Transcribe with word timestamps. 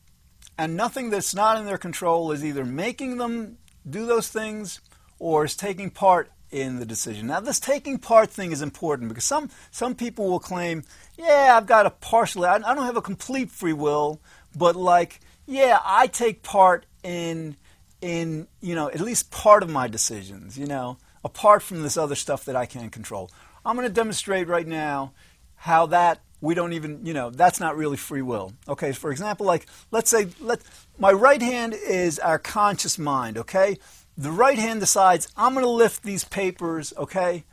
and 0.58 0.78
nothing 0.78 1.09
that's 1.09 1.36
not 1.36 1.58
in 1.58 1.66
their 1.66 1.78
control 1.78 2.31
is 2.31 2.45
either 2.45 2.64
making 2.64 3.17
them 3.17 3.58
do 3.88 4.06
those 4.06 4.30
things 4.30 4.80
or 5.19 5.44
is 5.44 5.58
taking 5.58 5.89
part 5.89 6.31
in 6.52 6.80
the 6.80 6.86
decision. 6.86 7.28
Now, 7.28 7.41
this 7.41 7.59
taking 7.59 8.00
part 8.00 8.30
thing 8.30 8.53
is 8.53 8.62
important 8.62 9.09
because 9.09 9.25
some, 9.25 9.50
some 9.72 9.94
people 9.94 10.30
will 10.30 10.39
claim, 10.39 10.84
yeah, 11.17 11.56
I've 11.58 11.67
got 11.67 11.86
a 11.86 11.89
partially, 11.89 12.47
I, 12.47 12.56
I 12.56 12.73
don't 12.73 12.86
have 12.86 12.95
a 12.95 13.02
complete 13.02 13.52
free 13.52 13.73
will, 13.73 14.22
but 14.58 14.75
like, 14.75 15.19
yeah, 15.45 15.80
I 15.83 16.08
take 16.08 16.44
part 16.44 16.86
in 17.03 17.55
in 18.02 18.47
you 18.61 18.75
know 18.75 18.89
at 18.89 19.02
least 19.02 19.31
part 19.31 19.63
of 19.63 19.69
my 19.69 19.88
decisions. 19.88 20.58
You 20.58 20.66
know, 20.66 20.97
apart 21.23 21.61
from 21.61 21.83
this 21.83 21.97
other 21.97 22.16
stuff 22.16 22.45
that 22.45 22.55
I 22.55 22.66
can't 22.66 22.91
control. 22.91 23.30
I'm 23.66 23.75
going 23.75 23.88
to 23.88 23.94
demonstrate 23.94 24.47
right 24.47 24.66
now 24.67 25.11
how 25.55 25.88
that 25.88 26.22
we 26.39 26.53
don't 26.53 26.73
even 26.73 27.05
you 27.05 27.13
know 27.13 27.30
that's 27.30 27.59
not 27.59 27.78
really 27.78 27.97
free 27.97 28.22
will. 28.22 28.53
Okay, 28.67 28.91
for 28.91 29.11
example, 29.11 29.45
like 29.45 29.67
let's 29.91 30.09
say 30.09 30.30
let 30.39 30.61
my 30.97 31.11
right 31.11 31.41
hand 31.41 31.73
is 31.73 32.19
our 32.19 32.39
conscious 32.39 32.97
mind. 32.97 33.38
Okay, 33.38 33.78
the 34.17 34.31
right 34.31 34.58
hand 34.58 34.80
decides 34.80 35.28
I'm 35.35 35.53
going 35.53 35.66
to 35.66 35.69
lift 35.69 36.03
these 36.03 36.23
papers. 36.23 36.94
Okay, 36.97 37.44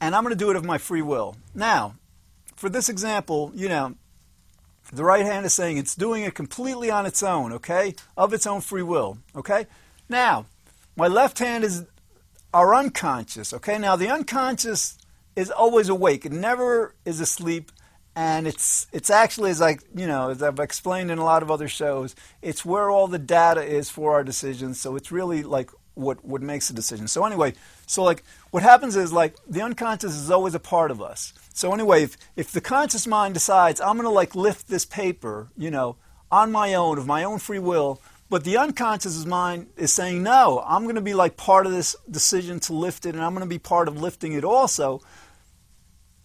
and 0.00 0.14
I'm 0.14 0.22
going 0.22 0.36
to 0.36 0.44
do 0.44 0.50
it 0.50 0.56
of 0.56 0.64
my 0.64 0.78
free 0.78 1.02
will. 1.02 1.36
Now, 1.54 1.96
for 2.56 2.68
this 2.68 2.88
example, 2.88 3.52
you 3.54 3.68
know 3.68 3.94
the 4.92 5.04
right 5.04 5.24
hand 5.24 5.46
is 5.46 5.52
saying 5.52 5.78
it's 5.78 5.94
doing 5.94 6.22
it 6.24 6.34
completely 6.34 6.90
on 6.90 7.06
its 7.06 7.22
own, 7.22 7.52
okay? 7.52 7.94
Of 8.16 8.32
its 8.32 8.46
own 8.46 8.60
free 8.60 8.82
will, 8.82 9.18
okay? 9.34 9.66
Now, 10.08 10.46
my 10.96 11.08
left 11.08 11.38
hand 11.38 11.64
is 11.64 11.84
our 12.52 12.74
unconscious, 12.74 13.52
okay? 13.52 13.78
Now, 13.78 13.96
the 13.96 14.08
unconscious 14.08 14.96
is 15.36 15.50
always 15.50 15.88
awake. 15.88 16.24
It 16.24 16.32
never 16.32 16.94
is 17.04 17.20
asleep. 17.20 17.72
And 18.16 18.46
it's 18.46 18.86
it's 18.92 19.10
actually 19.10 19.50
as 19.50 19.60
I 19.60 19.78
you 19.92 20.06
know 20.06 20.30
as 20.30 20.40
I've 20.40 20.60
explained 20.60 21.10
in 21.10 21.18
a 21.18 21.24
lot 21.24 21.42
of 21.42 21.50
other 21.50 21.66
shows, 21.66 22.14
it's 22.42 22.64
where 22.64 22.88
all 22.88 23.08
the 23.08 23.18
data 23.18 23.60
is 23.60 23.90
for 23.90 24.12
our 24.12 24.22
decisions. 24.22 24.80
So 24.80 24.94
it's 24.94 25.10
really 25.10 25.42
like 25.42 25.70
what 25.94 26.24
what 26.24 26.40
makes 26.40 26.70
a 26.70 26.74
decision. 26.74 27.08
So 27.08 27.24
anyway, 27.24 27.54
so 27.86 28.04
like 28.04 28.22
what 28.52 28.62
happens 28.62 28.94
is 28.94 29.12
like 29.12 29.34
the 29.48 29.62
unconscious 29.62 30.14
is 30.14 30.30
always 30.30 30.54
a 30.54 30.60
part 30.60 30.92
of 30.92 31.02
us. 31.02 31.32
So 31.54 31.72
anyway, 31.72 32.02
if 32.02 32.18
if 32.36 32.52
the 32.52 32.60
conscious 32.60 33.06
mind 33.06 33.32
decides 33.32 33.80
I'm 33.80 33.94
going 33.94 34.04
to 34.04 34.10
like 34.10 34.34
lift 34.34 34.68
this 34.68 34.84
paper, 34.84 35.48
you 35.56 35.70
know, 35.70 35.96
on 36.30 36.52
my 36.52 36.74
own 36.74 36.98
of 36.98 37.06
my 37.06 37.24
own 37.24 37.38
free 37.38 37.58
will, 37.58 38.02
but 38.28 38.44
the 38.44 38.58
unconscious 38.58 39.24
mind 39.24 39.68
is 39.76 39.92
saying 39.92 40.22
no, 40.22 40.62
I'm 40.66 40.82
going 40.82 40.96
to 40.96 41.00
be 41.00 41.14
like 41.14 41.38
part 41.38 41.64
of 41.64 41.72
this 41.72 41.96
decision 42.10 42.60
to 42.60 42.74
lift 42.74 43.06
it 43.06 43.14
and 43.14 43.24
I'm 43.24 43.32
going 43.32 43.46
to 43.46 43.48
be 43.48 43.58
part 43.58 43.88
of 43.88 43.98
lifting 43.98 44.32
it 44.32 44.44
also 44.44 45.00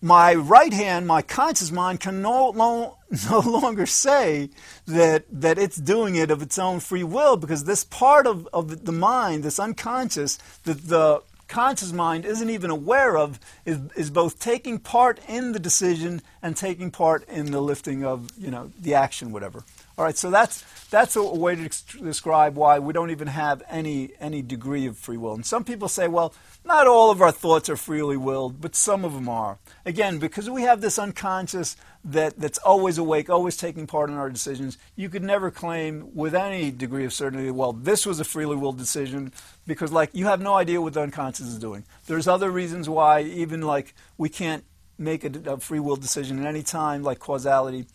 my 0.02 0.34
right 0.34 0.72
hand, 0.72 1.08
my 1.08 1.22
conscious 1.22 1.72
mind, 1.72 2.00
can 2.00 2.22
no, 2.22 2.52
no, 2.52 2.98
no 3.30 3.40
longer 3.40 3.86
say 3.86 4.50
that, 4.86 5.26
that 5.30 5.58
it's 5.58 5.76
doing 5.76 6.16
it 6.16 6.32
of 6.32 6.42
its 6.42 6.58
own 6.58 6.80
free 6.80 7.04
will 7.04 7.36
because 7.36 7.66
this 7.66 7.84
part 7.84 8.26
of, 8.26 8.48
of 8.54 8.86
the 8.86 8.92
mind, 8.92 9.44
this 9.44 9.60
unconscious, 9.60 10.38
that 10.64 10.88
the 10.88 11.22
conscious 11.50 11.92
mind 11.92 12.26
isn't 12.26 12.50
even 12.50 12.70
aware 12.70 13.18
of, 13.18 13.40
is, 13.66 13.80
is 13.96 14.10
both 14.10 14.40
taking 14.40 14.80
part 14.80 15.20
in 15.28 15.52
the 15.52 15.60
decision 15.60 16.22
and 16.42 16.56
taking 16.56 16.92
part 16.92 17.28
in 17.28 17.52
the 17.52 17.60
lifting 17.60 18.06
of 18.06 18.30
you 18.38 18.52
know, 18.52 18.72
the 18.80 18.94
action, 18.94 19.32
whatever. 19.32 19.64
All 19.98 20.06
right, 20.06 20.18
so 20.18 20.30
that's, 20.30 20.64
that's 20.86 21.18
a 21.18 21.24
way 21.24 21.56
to 21.56 21.70
describe 22.02 22.56
why 22.56 22.80
we 22.80 22.94
don't 22.94 23.12
even 23.12 23.28
have 23.28 23.62
any, 23.68 24.12
any 24.22 24.42
degree 24.42 24.86
of 24.86 24.98
free 24.98 25.18
will. 25.18 25.34
And 25.34 25.46
some 25.46 25.66
people 25.66 25.90
say, 25.90 26.08
well, 26.08 26.34
not 26.64 26.88
all 26.88 27.12
of 27.12 27.22
our 27.22 27.34
thoughts 27.34 27.68
are 27.68 27.76
freely 27.76 28.16
willed, 28.16 28.62
but 28.62 28.76
some 28.76 29.04
of 29.04 29.14
them 29.14 29.28
are. 29.28 29.58
Again, 29.86 30.20
because 30.20 30.50
we 30.50 30.62
have 30.62 30.80
this 30.80 30.98
unconscious 30.98 31.76
that, 32.04 32.40
that's 32.40 32.58
always 32.60 32.98
awake, 32.98 33.30
always 33.30 33.58
taking 33.58 33.86
part 33.86 34.10
in 34.10 34.16
our 34.16 34.30
decisions, 34.30 34.78
you 34.96 35.10
could 35.10 35.24
never 35.24 35.52
claim 35.52 36.10
with 36.16 36.34
any 36.34 36.72
degree 36.72 37.06
of 37.06 37.14
certainty, 37.14 37.52
well, 37.52 37.74
this 37.74 38.06
was 38.06 38.20
a 38.20 38.24
freely 38.24 38.56
willed 38.56 38.78
decision, 38.78 39.34
because 39.68 39.92
like 39.92 40.10
you 40.14 40.26
have 40.26 40.42
no 40.42 40.56
idea 40.56 40.82
what 40.82 40.94
the 40.94 41.02
unconscious 41.02 41.48
is 41.48 41.60
doing. 41.60 41.84
There's 42.08 42.28
other 42.28 42.50
reasons 42.50 42.88
why 42.88 43.22
even 43.22 43.62
like 43.62 43.94
we 44.18 44.30
can't 44.30 44.64
make 44.98 45.24
a, 45.24 45.54
a 45.54 45.58
free 45.58 45.80
will 45.80 45.96
decision 45.96 46.40
at 46.40 46.46
any 46.46 46.64
time, 46.64 47.04
like 47.04 47.20
causality. 47.20 47.86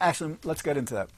Actually, 0.00 0.36
let's 0.44 0.62
get 0.62 0.76
into 0.76 0.94
that. 0.94 1.08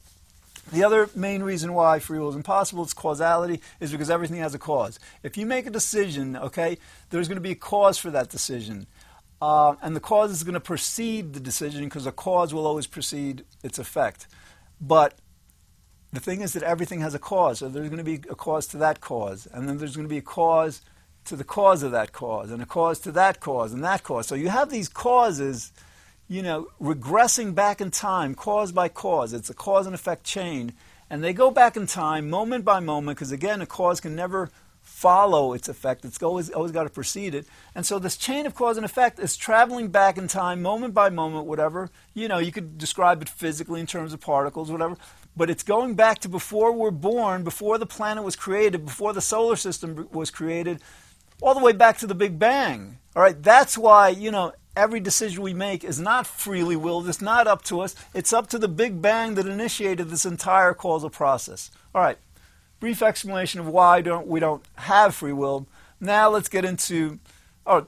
The 0.71 0.85
other 0.85 1.09
main 1.15 1.43
reason 1.43 1.73
why 1.73 1.99
free 1.99 2.19
will 2.19 2.29
is 2.29 2.37
impossible, 2.37 2.85
is 2.85 2.93
causality, 2.93 3.63
is 3.81 3.91
because 3.91 4.11
everything 4.11 4.39
has 4.41 4.55
a 4.55 4.59
cause. 4.59 5.01
If 5.23 5.39
you 5.39 5.47
make 5.47 5.67
a 5.67 5.71
decision, 5.71 6.37
okay, 6.37 6.77
there's 7.09 7.27
going 7.27 7.37
to 7.37 7.43
be 7.43 7.53
a 7.53 7.57
cause 7.57 7.97
for 7.97 8.11
that 8.11 8.29
decision. 8.29 8.87
Uh, 9.41 9.77
and 9.83 9.95
the 9.95 10.01
cause 10.01 10.31
is 10.31 10.43
going 10.43 10.55
to 10.55 10.61
precede 10.61 11.33
the 11.33 11.41
decision 11.41 11.85
because 11.85 12.07
a 12.07 12.13
cause 12.13 12.53
will 12.53 12.67
always 12.67 12.87
precede 12.87 13.45
its 13.63 13.79
effect. 13.79 14.27
But 14.81 15.15
the 16.13 16.21
thing 16.21 16.41
is 16.41 16.55
that 16.55 16.63
everything 16.63 17.01
has 17.01 17.15
a 17.15 17.19
cause. 17.19 17.61
So 17.61 17.69
there's 17.69 17.89
going 17.89 17.99
to 17.99 18.05
be 18.05 18.21
a 18.29 18.35
cause 18.35 18.67
to 18.69 18.79
that 18.79 19.01
cause. 19.01 19.47
And 19.53 19.69
then 19.69 19.79
there's 19.79 19.95
going 19.95 20.09
to 20.09 20.13
be 20.13 20.19
a 20.19 20.23
cause 20.23 20.83
to 21.27 21.37
the 21.37 21.45
cause 21.45 21.83
of 21.83 21.93
that 21.93 22.13
cause, 22.13 22.51
and 22.51 22.63
a 22.63 22.67
cause 22.67 22.99
to 23.01 23.13
that 23.13 23.39
cause, 23.39 23.75
and 23.75 23.85
that 23.85 24.03
cause. 24.03 24.27
So 24.27 24.35
you 24.35 24.49
have 24.49 24.71
these 24.71 24.89
causes 24.89 25.73
you 26.29 26.43
know, 26.43 26.69
regressing 26.81 27.55
back 27.55 27.81
in 27.81 27.91
time, 27.91 28.35
cause 28.35 28.71
by 28.71 28.89
cause. 28.89 29.33
It's 29.33 29.49
a 29.49 29.55
cause 29.55 29.87
and 29.87 29.95
effect 29.95 30.25
chain. 30.25 30.75
And 31.09 31.25
they 31.25 31.33
go 31.33 31.51
back 31.51 31.75
in 31.77 31.87
time, 31.87 32.29
moment 32.29 32.67
by 32.67 32.81
moment, 32.81 33.17
because 33.17 33.33
again, 33.33 33.63
a 33.63 33.67
cause 33.67 34.01
can 34.01 34.15
never 34.15 34.51
follow 34.99 35.53
its 35.53 35.69
effect. 35.69 36.05
It's 36.05 36.21
always, 36.21 36.51
always 36.51 36.73
got 36.73 36.83
to 36.83 36.91
precede 36.91 37.33
it. 37.33 37.47
And 37.73 37.87
so 37.87 38.01
this 38.01 38.17
chain 38.17 38.47
of 38.47 38.55
cause 38.57 38.77
and 38.77 38.85
effect 38.85 39.21
is 39.21 39.37
traveling 39.37 39.89
back 39.89 40.19
in 40.19 40.27
time, 40.27 40.61
moment 40.61 40.93
by 40.93 41.09
moment, 41.09 41.47
whatever. 41.47 41.89
You 42.15 42.27
know, 42.27 42.39
you 42.39 42.51
could 42.51 42.79
describe 42.79 43.23
it 43.23 43.29
physically 43.29 43.79
in 43.79 43.87
terms 43.87 44.13
of 44.13 44.21
particles, 44.21 44.73
whatever. 44.73 44.97
But 45.37 45.51
it's 45.51 45.63
going 45.63 45.95
back 45.95 46.19
to 46.21 46.29
before 46.29 46.73
we're 46.73 46.91
born, 46.91 47.45
before 47.45 47.79
the 47.79 47.87
planet 47.87 48.25
was 48.25 48.35
created, 48.35 48.85
before 48.85 49.13
the 49.13 49.21
solar 49.21 49.55
system 49.55 50.09
was 50.11 50.33
created, 50.33 50.83
all 51.41 51.55
the 51.55 51.65
way 51.65 51.73
back 51.73 51.99
to 51.99 52.09
the 52.09 52.15
Big 52.17 52.37
Bang. 52.37 52.99
All 53.15 53.23
right, 53.23 53.41
that's 53.41 53.79
why, 53.79 54.09
you 54.09 54.33
know, 54.33 54.53
every 54.77 54.99
decision 54.99 55.43
we 55.43 55.55
make 55.55 55.85
is 55.85 56.01
not 56.01 56.27
freely 56.27 56.75
willed, 56.75 57.09
it's 57.09 57.23
not 57.23 57.47
up 57.47 57.63
to 57.65 57.81
us, 57.83 57.95
it's 58.15 58.33
up 58.33 58.49
to 58.49 58.59
the 58.59 58.69
Big 58.69 59.01
Bang 59.01 59.35
that 59.35 59.47
initiated 59.47 60.09
this 60.09 60.27
entire 60.27 60.75
causal 60.75 61.11
process. 61.11 61.71
All 61.95 62.03
right, 62.03 62.19
brief 62.81 63.03
explanation 63.03 63.61
of 63.61 63.67
why 63.67 64.01
don't 64.01 64.27
we 64.27 64.41
don't 64.41 64.65
have 64.77 65.15
free 65.15 65.33
will. 65.33 65.67
Now 66.01 66.29
let's 66.31 66.49
get 66.49 66.65
into, 66.65 67.19
oh, 67.67 67.87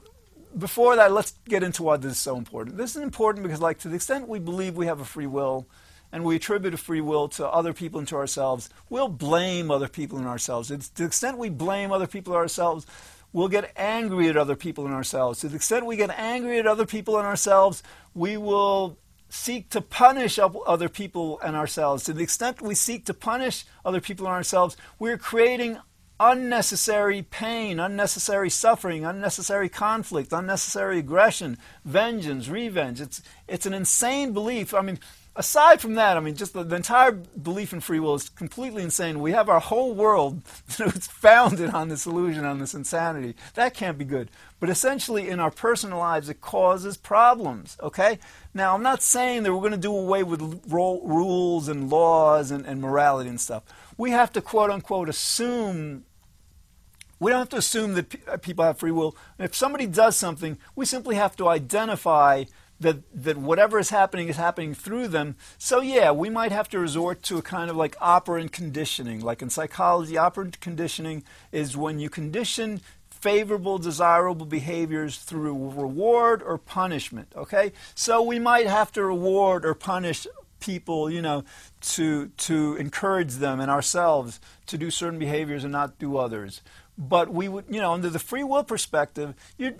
before 0.57 0.95
that, 0.97 1.11
let's 1.11 1.33
get 1.47 1.63
into 1.63 1.83
why 1.83 1.97
this 1.97 2.13
is 2.13 2.19
so 2.19 2.35
important. 2.35 2.77
This 2.77 2.95
is 2.95 3.01
important 3.01 3.43
because, 3.43 3.61
like, 3.61 3.79
to 3.79 3.89
the 3.89 3.95
extent 3.95 4.27
we 4.27 4.39
believe 4.39 4.75
we 4.75 4.85
have 4.87 4.99
a 4.99 5.05
free 5.05 5.27
will, 5.27 5.67
and 6.11 6.25
we 6.25 6.35
attribute 6.35 6.73
a 6.73 6.77
free 6.77 7.01
will 7.01 7.29
to 7.29 7.47
other 7.47 7.73
people 7.73 7.99
and 7.99 8.07
to 8.09 8.15
ourselves, 8.15 8.69
we'll 8.89 9.07
blame 9.07 9.71
other 9.71 9.87
people 9.87 10.17
and 10.17 10.27
ourselves. 10.27 10.69
It's, 10.69 10.89
to 10.89 11.03
the 11.03 11.07
extent 11.07 11.37
we 11.37 11.49
blame 11.49 11.91
other 11.91 12.07
people 12.07 12.33
and 12.33 12.41
ourselves, 12.41 12.85
we'll 13.31 13.47
get 13.47 13.71
angry 13.77 14.27
at 14.27 14.35
other 14.35 14.55
people 14.55 14.85
and 14.85 14.93
ourselves. 14.93 15.39
To 15.39 15.47
the 15.47 15.55
extent 15.55 15.85
we 15.85 15.95
get 15.95 16.09
angry 16.09 16.59
at 16.59 16.67
other 16.67 16.85
people 16.85 17.17
and 17.17 17.25
ourselves, 17.25 17.81
we 18.13 18.35
will 18.35 18.97
seek 19.31 19.69
to 19.69 19.81
punish 19.81 20.37
other 20.37 20.89
people 20.89 21.39
and 21.41 21.55
ourselves, 21.55 22.03
to 22.03 22.13
the 22.13 22.23
extent 22.23 22.61
we 22.61 22.75
seek 22.75 23.05
to 23.05 23.13
punish 23.13 23.65
other 23.85 24.01
people 24.01 24.27
and 24.27 24.35
ourselves, 24.35 24.75
we're 24.99 25.17
creating 25.17 25.79
unnecessary 26.19 27.23
pain, 27.23 27.79
unnecessary 27.79 28.49
suffering, 28.49 29.05
unnecessary 29.05 29.69
conflict, 29.69 30.31
unnecessary 30.31 30.99
aggression, 30.99 31.57
vengeance, 31.83 32.47
revenge. 32.47 33.01
It's, 33.01 33.21
it's 33.47 33.65
an 33.65 33.73
insane 33.73 34.33
belief. 34.33 34.73
I 34.73 34.81
mean, 34.81 34.99
aside 35.35 35.81
from 35.81 35.95
that, 35.95 36.17
I 36.17 36.19
mean, 36.19 36.35
just 36.35 36.53
the, 36.53 36.63
the, 36.63 36.75
entire 36.75 37.11
belief 37.11 37.73
in 37.73 37.79
free 37.79 37.99
will 37.99 38.15
is 38.15 38.29
completely 38.29 38.83
insane. 38.83 39.19
We 39.19 39.31
have 39.31 39.49
our 39.49 39.59
whole 39.59 39.93
world 39.93 40.43
that's 40.77 41.07
founded 41.07 41.71
on 41.71 41.89
this 41.89 42.05
illusion, 42.05 42.45
on 42.45 42.59
this 42.59 42.73
insanity. 42.73 43.35
That 43.55 43.73
can't 43.73 43.97
be 43.97 44.05
good. 44.05 44.29
But 44.61 44.69
essentially, 44.69 45.27
in 45.27 45.39
our 45.39 45.49
personal 45.49 45.97
lives, 45.97 46.29
it 46.29 46.39
causes 46.39 46.95
problems, 46.95 47.77
okay? 47.81 48.19
Now, 48.53 48.75
I'm 48.75 48.83
not 48.83 49.01
saying 49.01 49.41
that 49.41 49.51
we're 49.51 49.59
going 49.59 49.71
to 49.71 49.77
do 49.77 49.93
away 49.93 50.21
with 50.21 50.61
rules 50.69 51.67
and 51.67 51.89
laws 51.89 52.51
and, 52.51 52.63
and 52.67 52.79
morality 52.79 53.27
and 53.27 53.41
stuff. 53.41 53.63
We 53.97 54.11
have 54.11 54.31
to, 54.33 54.41
quote 54.41 54.69
unquote, 54.69 55.09
assume 55.09 56.05
we 57.19 57.31
don't 57.31 57.39
have 57.39 57.49
to 57.49 57.57
assume 57.57 57.93
that 57.93 58.15
uh, 58.27 58.37
people 58.37 58.63
have 58.63 58.77
free 58.77 58.91
will. 58.91 59.15
If 59.39 59.55
somebody 59.55 59.87
does 59.87 60.15
something, 60.15 60.57
we 60.75 60.85
simply 60.85 61.15
have 61.15 61.35
to 61.37 61.47
identify 61.47 62.45
that, 62.79 62.97
that 63.13 63.37
whatever 63.37 63.77
is 63.79 63.89
happening 63.91 64.27
is 64.27 64.37
happening 64.37 64.73
through 64.73 65.07
them. 65.07 65.35
So, 65.57 65.81
yeah, 65.81 66.11
we 66.11 66.29
might 66.29 66.51
have 66.51 66.67
to 66.69 66.79
resort 66.79 67.21
to 67.23 67.37
a 67.37 67.43
kind 67.43 67.69
of 67.69 67.75
like 67.75 67.95
operant 68.01 68.51
conditioning. 68.51 69.21
Like 69.21 69.41
in 69.41 69.49
psychology, 69.51 70.17
operant 70.17 70.59
conditioning 70.61 71.23
is 71.51 71.77
when 71.77 71.99
you 71.99 72.09
condition 72.09 72.81
favorable, 73.21 73.77
desirable 73.77 74.45
behaviors 74.45 75.17
through 75.17 75.53
reward 75.69 76.43
or 76.43 76.57
punishment. 76.57 77.31
Okay? 77.35 77.71
So, 77.95 78.21
we 78.21 78.39
might 78.39 78.67
have 78.67 78.91
to 78.93 79.03
reward 79.03 79.65
or 79.65 79.73
punish 79.73 80.27
people, 80.59 81.09
you 81.09 81.21
know, 81.21 81.43
to, 81.81 82.27
to 82.37 82.75
encourage 82.75 83.33
them 83.35 83.59
and 83.59 83.69
ourselves 83.69 84.39
to 84.67 84.77
do 84.77 84.89
certain 84.89 85.19
behaviors 85.19 85.63
and 85.63 85.71
not 85.71 85.99
do 85.99 86.17
others. 86.17 86.61
But 86.97 87.29
we 87.29 87.47
would, 87.47 87.65
you 87.69 87.81
know, 87.81 87.93
under 87.93 88.09
the 88.09 88.19
free 88.19 88.43
will 88.43 88.63
perspective, 88.63 89.33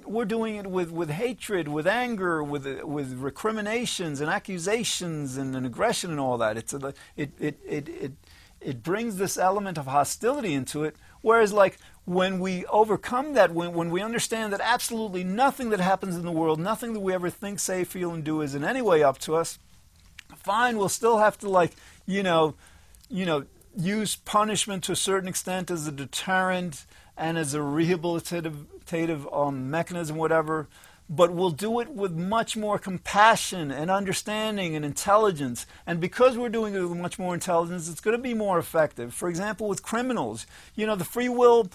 we're 0.06 0.26
doing 0.26 0.56
it 0.56 0.66
with, 0.66 0.92
with 0.92 1.12
hatred, 1.12 1.68
with 1.68 1.86
anger, 1.86 2.44
with, 2.44 2.66
with 2.84 3.14
recriminations 3.14 4.22
and 4.22 4.30
accusations 4.30 5.38
and, 5.38 5.56
and 5.56 5.66
aggression 5.66 6.10
and 6.10 6.20
all 6.20 6.38
that. 6.40 6.58
It's 6.58 6.74
a, 6.74 6.94
it, 7.16 7.32
it, 7.38 7.60
it, 7.64 7.90
it, 7.90 8.12
it 8.60 8.84
brings 8.84 9.18
this 9.18 9.38
element 9.38 9.78
of 9.78 9.86
hostility 9.86 10.54
into 10.54 10.84
it. 10.84 10.96
Whereas, 11.22 11.54
like, 11.54 11.78
when 12.06 12.39
we 12.39 12.65
overcome 12.65 13.33
that, 13.33 13.53
when, 13.53 13.74
when 13.74 13.92
we 13.92 14.01
understand 14.01 14.51
that 14.53 14.62
absolutely 14.62 15.24
nothing 15.24 15.69
that 15.69 15.80
happens 15.80 16.15
in 16.15 16.24
the 16.24 16.31
world, 16.31 16.59
nothing 16.59 16.94
that 16.94 17.00
we 17.00 17.13
ever 17.13 17.30
think, 17.30 17.59
say, 17.59 17.83
feel, 17.83 18.12
and 18.12 18.24
do 18.24 18.42
is 18.42 18.56
in 18.56 18.63
any 18.63 18.81
way 18.81 19.03
up 19.03 19.19
to 19.19 19.36
us, 19.36 19.59
fine, 20.36 20.77
we'll 20.77 20.89
still 20.89 21.19
have 21.19 21.38
to, 21.38 21.50
like, 21.50 21.74
you 22.06 22.24
know, 22.24 22.56
you 23.09 23.25
know, 23.25 23.45
use 23.77 24.15
punishment 24.15 24.83
to 24.83 24.92
a 24.92 24.95
certain 24.95 25.30
extent 25.30 25.69
as 25.69 25.88
a 25.88 25.92
deterrent 25.92 26.86
and 27.18 27.38
as 27.38 27.53
a 27.53 27.59
rehabilitative 27.59 29.38
um, 29.38 29.69
mechanism, 29.69 30.18
whatever, 30.18 30.68
but 31.09 31.31
we'll 31.31 31.51
do 31.51 31.80
it 31.81 31.89
with 31.89 32.13
much 32.13 32.56
more 32.56 32.80
compassion 32.80 33.69
and 33.69 33.92
understanding 33.92 34.75
and 34.75 34.86
intelligence. 34.86 35.65
And 35.86 36.00
because 36.00 36.38
we're 36.38 36.50
doing 36.50 36.74
it 36.74 36.81
with 36.81 36.97
much 36.97 37.19
more 37.19 37.33
intelligence, 37.33 37.89
it's 37.89 38.00
going 38.00 38.15
to 38.15 38.24
be 38.24 38.33
more 38.33 38.57
effective. 38.57 39.13
For 39.13 39.30
example, 39.30 39.68
with 39.68 39.83
criminals, 39.83 40.47
you 40.74 40.88
know, 40.88 40.95
the 40.95 41.04
free 41.04 41.30
will 41.30 41.69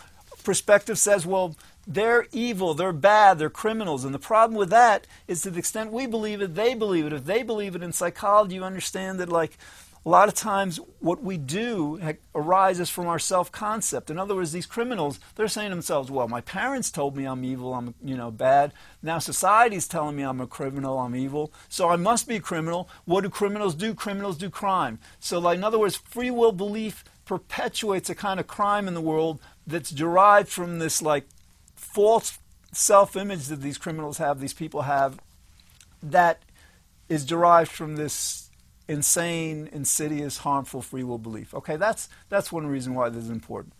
perspective 0.46 0.98
says, 0.98 1.26
well, 1.26 1.54
they're 1.87 2.26
evil, 2.32 2.72
they're 2.72 2.93
bad, 2.93 3.38
they're 3.38 3.50
criminals. 3.50 4.04
And 4.04 4.14
the 4.14 4.19
problem 4.19 4.56
with 4.58 4.70
that 4.70 5.06
is 5.28 5.43
to 5.43 5.50
the 5.50 5.58
extent 5.58 5.93
we 5.93 6.06
believe 6.06 6.40
it, 6.40 6.54
they 6.54 6.72
believe 6.72 7.06
it. 7.06 7.12
If 7.12 7.26
they 7.26 7.43
believe 7.43 7.76
it 7.76 7.82
in 7.82 7.93
psychology, 7.93 8.54
you 8.54 8.64
understand 8.64 9.20
that, 9.20 9.28
like, 9.28 9.58
a 10.04 10.08
lot 10.08 10.28
of 10.28 10.34
times 10.34 10.78
what 11.00 11.20
we 11.20 11.37
do 11.37 12.00
arises 12.32 12.88
from 12.88 13.08
our 13.08 13.19
self-concept. 13.19 14.08
In 14.08 14.20
other 14.20 14.37
words, 14.37 14.52
these 14.52 14.64
criminals, 14.64 15.19
they're 15.34 15.48
saying 15.48 15.70
to 15.70 15.75
themselves, 15.75 16.12
well, 16.12 16.28
my 16.28 16.40
parents 16.40 16.93
told 16.93 17.16
me 17.16 17.25
I'm 17.25 17.44
evil, 17.44 17.75
I'm, 17.75 17.93
you 18.04 18.16
know, 18.16 18.31
bad. 18.31 18.72
Now 19.02 19.19
society's 19.19 19.88
telling 19.88 20.14
me 20.14 20.22
I'm 20.22 20.40
a 20.40 20.46
criminal, 20.46 21.00
I'm 21.00 21.16
evil. 21.16 21.52
So 21.69 21.88
I 21.88 21.96
must 21.96 22.28
be 22.28 22.37
a 22.37 22.40
criminal. 22.40 22.88
What 23.04 23.22
do 23.22 23.28
criminals 23.28 23.75
do? 23.75 23.94
Criminals 23.94 24.38
do 24.38 24.48
crime. 24.48 25.00
So 25.19 25.40
like, 25.40 25.58
in 25.58 25.64
other 25.64 25.81
words, 25.81 25.96
free 25.96 26.31
will 26.31 26.52
belief 26.52 27.02
perpetuates 27.25 28.08
a 28.08 28.14
kind 28.14 28.38
of 28.38 28.46
crime 28.46 28.87
in 28.87 28.94
the 28.94 29.00
world 29.00 29.40
that's 29.67 29.91
derived 29.91 30.49
from 30.49 30.79
this 30.79 31.03
like 31.03 31.27
false 31.75 32.39
self-image 32.73 33.47
that 33.47 33.63
these 33.63 33.79
criminals 33.79 34.19
have, 34.19 34.41
these 34.41 34.55
people 34.55 34.83
have, 34.83 35.19
that 36.03 36.43
is 37.09 37.25
derived 37.25 37.71
from 37.71 37.97
this 37.97 38.51
insane, 38.89 39.69
insidious, 39.73 40.39
harmful 40.39 40.83
free 40.83 41.03
will 41.03 41.19
belief. 41.19 41.55
Okay, 41.55 41.77
that's 41.77 42.09
that's 42.29 42.53
one 42.53 42.67
reason 42.67 42.95
why 42.95 43.09
this 43.09 43.25
is 43.25 43.31
important. 43.31 43.75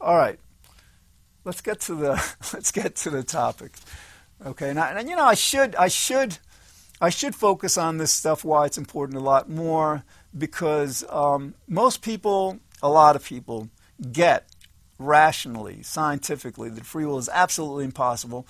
All 0.00 0.16
right, 0.16 0.38
let's 1.44 1.60
get 1.60 1.80
to 1.82 1.94
the 1.94 2.10
let's 2.52 2.70
get 2.70 2.96
to 2.96 3.10
the 3.10 3.22
topic. 3.22 3.76
Okay, 4.44 4.70
and, 4.70 4.78
I, 4.78 4.90
and 4.92 5.08
you 5.08 5.16
know 5.16 5.24
I 5.24 5.34
should 5.34 5.74
I 5.76 5.88
should 5.88 6.38
I 7.00 7.08
should 7.10 7.34
focus 7.34 7.78
on 7.78 7.98
this 7.98 8.12
stuff 8.12 8.44
why 8.44 8.66
it's 8.66 8.78
important 8.78 9.18
a 9.18 9.24
lot 9.24 9.48
more 9.48 10.04
because 10.36 11.04
um, 11.10 11.54
most 11.68 12.02
people, 12.02 12.58
a 12.82 12.88
lot 12.88 13.16
of 13.16 13.24
people, 13.24 13.68
get 14.12 14.48
rationally, 14.98 15.82
scientifically 15.82 16.68
that 16.70 16.86
free 16.86 17.04
will 17.04 17.18
is 17.18 17.28
absolutely 17.32 17.84
impossible, 17.84 18.46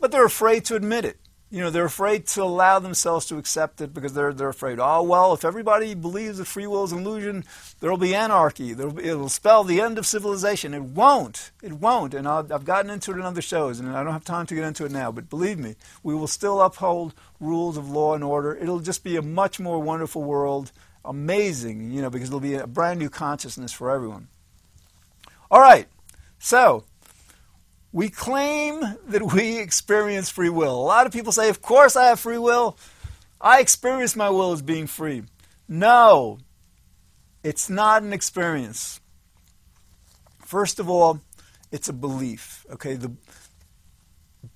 but 0.00 0.10
they're 0.10 0.24
afraid 0.24 0.64
to 0.66 0.76
admit 0.76 1.04
it 1.04 1.18
you 1.52 1.60
know, 1.60 1.68
they're 1.68 1.84
afraid 1.84 2.26
to 2.28 2.42
allow 2.42 2.78
themselves 2.78 3.26
to 3.26 3.36
accept 3.36 3.82
it 3.82 3.92
because 3.92 4.14
they're, 4.14 4.32
they're 4.32 4.48
afraid, 4.48 4.78
oh, 4.80 5.02
well, 5.02 5.34
if 5.34 5.44
everybody 5.44 5.92
believes 5.94 6.38
that 6.38 6.46
free 6.46 6.66
will 6.66 6.84
is 6.84 6.92
an 6.92 7.00
illusion, 7.00 7.44
there 7.78 7.90
will 7.90 7.98
be 7.98 8.14
anarchy. 8.14 8.72
Be, 8.72 8.84
it'll 9.04 9.28
spell 9.28 9.62
the 9.62 9.78
end 9.78 9.98
of 9.98 10.06
civilization. 10.06 10.72
It 10.72 10.82
won't. 10.82 11.50
It 11.62 11.74
won't. 11.74 12.14
And 12.14 12.26
I've, 12.26 12.50
I've 12.50 12.64
gotten 12.64 12.90
into 12.90 13.10
it 13.10 13.16
in 13.16 13.22
other 13.22 13.42
shows, 13.42 13.78
and 13.78 13.90
I 13.90 14.02
don't 14.02 14.14
have 14.14 14.24
time 14.24 14.46
to 14.46 14.54
get 14.54 14.64
into 14.64 14.86
it 14.86 14.92
now. 14.92 15.12
But 15.12 15.28
believe 15.28 15.58
me, 15.58 15.76
we 16.02 16.14
will 16.14 16.26
still 16.26 16.62
uphold 16.62 17.12
rules 17.38 17.76
of 17.76 17.90
law 17.90 18.14
and 18.14 18.24
order. 18.24 18.56
It'll 18.56 18.80
just 18.80 19.04
be 19.04 19.16
a 19.16 19.22
much 19.22 19.60
more 19.60 19.78
wonderful 19.78 20.22
world. 20.22 20.72
Amazing, 21.04 21.90
you 21.90 22.00
know, 22.00 22.08
because 22.08 22.28
it'll 22.28 22.40
be 22.40 22.54
a 22.54 22.66
brand 22.66 22.98
new 22.98 23.10
consciousness 23.10 23.72
for 23.72 23.90
everyone. 23.90 24.28
All 25.52 25.60
right. 25.60 25.86
So, 26.38 26.84
we 27.92 28.08
claim 28.08 28.80
that 29.08 29.34
we 29.34 29.58
experience 29.58 30.30
free 30.30 30.48
will. 30.48 30.74
A 30.74 30.82
lot 30.82 31.06
of 31.06 31.12
people 31.12 31.30
say, 31.30 31.50
Of 31.50 31.60
course 31.60 31.94
I 31.94 32.06
have 32.06 32.18
free 32.18 32.38
will. 32.38 32.78
I 33.38 33.60
experience 33.60 34.16
my 34.16 34.30
will 34.30 34.52
as 34.52 34.62
being 34.62 34.86
free. 34.86 35.24
No, 35.68 36.38
it's 37.42 37.68
not 37.68 38.02
an 38.02 38.14
experience. 38.14 39.00
First 40.38 40.80
of 40.80 40.88
all, 40.88 41.20
it's 41.70 41.88
a 41.88 41.92
belief. 41.92 42.64
Okay, 42.72 42.94
the 42.94 43.12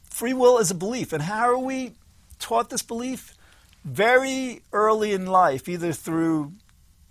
free 0.09 0.33
will 0.33 0.59
is 0.59 0.71
a 0.71 0.75
belief. 0.75 1.13
And 1.13 1.23
how 1.23 1.51
are 1.51 1.59
we 1.59 1.93
taught 2.39 2.71
this 2.71 2.83
belief? 2.83 3.35
Very 3.85 4.63
early 4.73 5.13
in 5.13 5.27
life, 5.27 5.69
either 5.69 5.93
through 5.93 6.53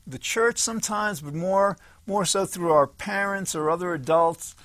the 0.07 0.19
church 0.19 0.57
sometimes, 0.57 1.21
but 1.21 1.33
more 1.33 1.77
more 2.07 2.25
so 2.25 2.45
through 2.45 2.71
our 2.71 2.87
parents 2.87 3.55
or 3.55 3.69
other 3.69 3.93
adults. 3.93 4.55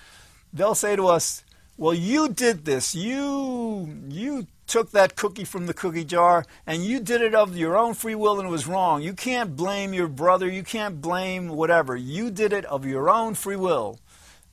They'll 0.53 0.75
say 0.75 0.97
to 0.97 1.07
us, 1.07 1.45
well, 1.77 1.95
you 1.95 2.29
did 2.29 2.65
this. 2.65 2.95
You 2.95 4.03
you 4.09 4.47
took 4.67 4.93
that 4.93 5.17
cookie 5.17 5.45
from 5.45 5.67
the 5.67 5.75
cookie 5.75 6.05
jar 6.05 6.45
and 6.65 6.85
you 6.85 7.01
did 7.01 7.21
it 7.21 7.35
of 7.35 7.57
your 7.57 7.77
own 7.77 7.93
free 7.95 8.15
will 8.15 8.39
and 8.39 8.49
it 8.49 8.53
was 8.53 8.69
wrong. 8.69 9.03
You 9.03 9.15
can't 9.15 9.57
blame 9.57 9.93
your 9.93 10.07
brother. 10.07 10.49
You 10.49 10.63
can't 10.63 11.01
blame 11.01 11.49
whatever. 11.49 11.97
You 11.97 12.31
did 12.31 12.53
it 12.53 12.65
of 12.67 12.87
your 12.87 13.11
own 13.11 13.35
free 13.35 13.57
will. 13.57 13.99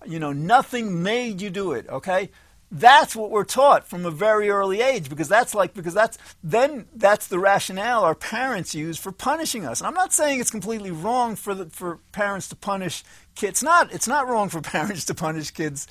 You 0.06 0.20
know, 0.20 0.32
nothing 0.32 1.03
made 1.03 1.41
you 1.41 1.50
do 1.50 1.74
it, 1.74 1.88
okay? 1.89 2.29
That's 2.69 3.15
what 3.15 3.31
we're 3.31 3.45
taught 3.45 3.88
from 3.88 4.05
a 4.05 4.12
very 4.12 4.50
early 4.50 4.81
age 4.81 5.09
because 5.09 5.29
that's 5.29 5.55
like 5.55 5.74
because 5.74 5.93
that's 5.93 6.17
then 6.43 6.88
that's 6.93 7.27
the 7.27 7.39
rationale 7.39 8.03
our 8.03 8.15
parents 8.15 8.75
use 8.75 8.97
for 8.97 9.13
punishing 9.13 9.65
us. 9.65 9.79
And 9.79 9.88
I'm 9.88 9.93
not 9.93 10.12
saying 10.12 10.41
it's 10.41 10.51
completely 10.51 10.91
wrong 10.91 11.38
for 11.38 11.55
the, 11.55 11.67
for 11.67 12.00
parents 12.12 12.50
to 12.50 12.57
punish 12.57 13.05
kids. 13.36 13.51
It's 13.51 13.63
not 13.63 13.93
it's 13.93 14.07
not 14.07 14.27
wrong 14.27 14.50
for 14.50 14.59
parents 14.75 15.05
to 15.05 15.15
punish 15.15 15.51
kids 15.51 15.88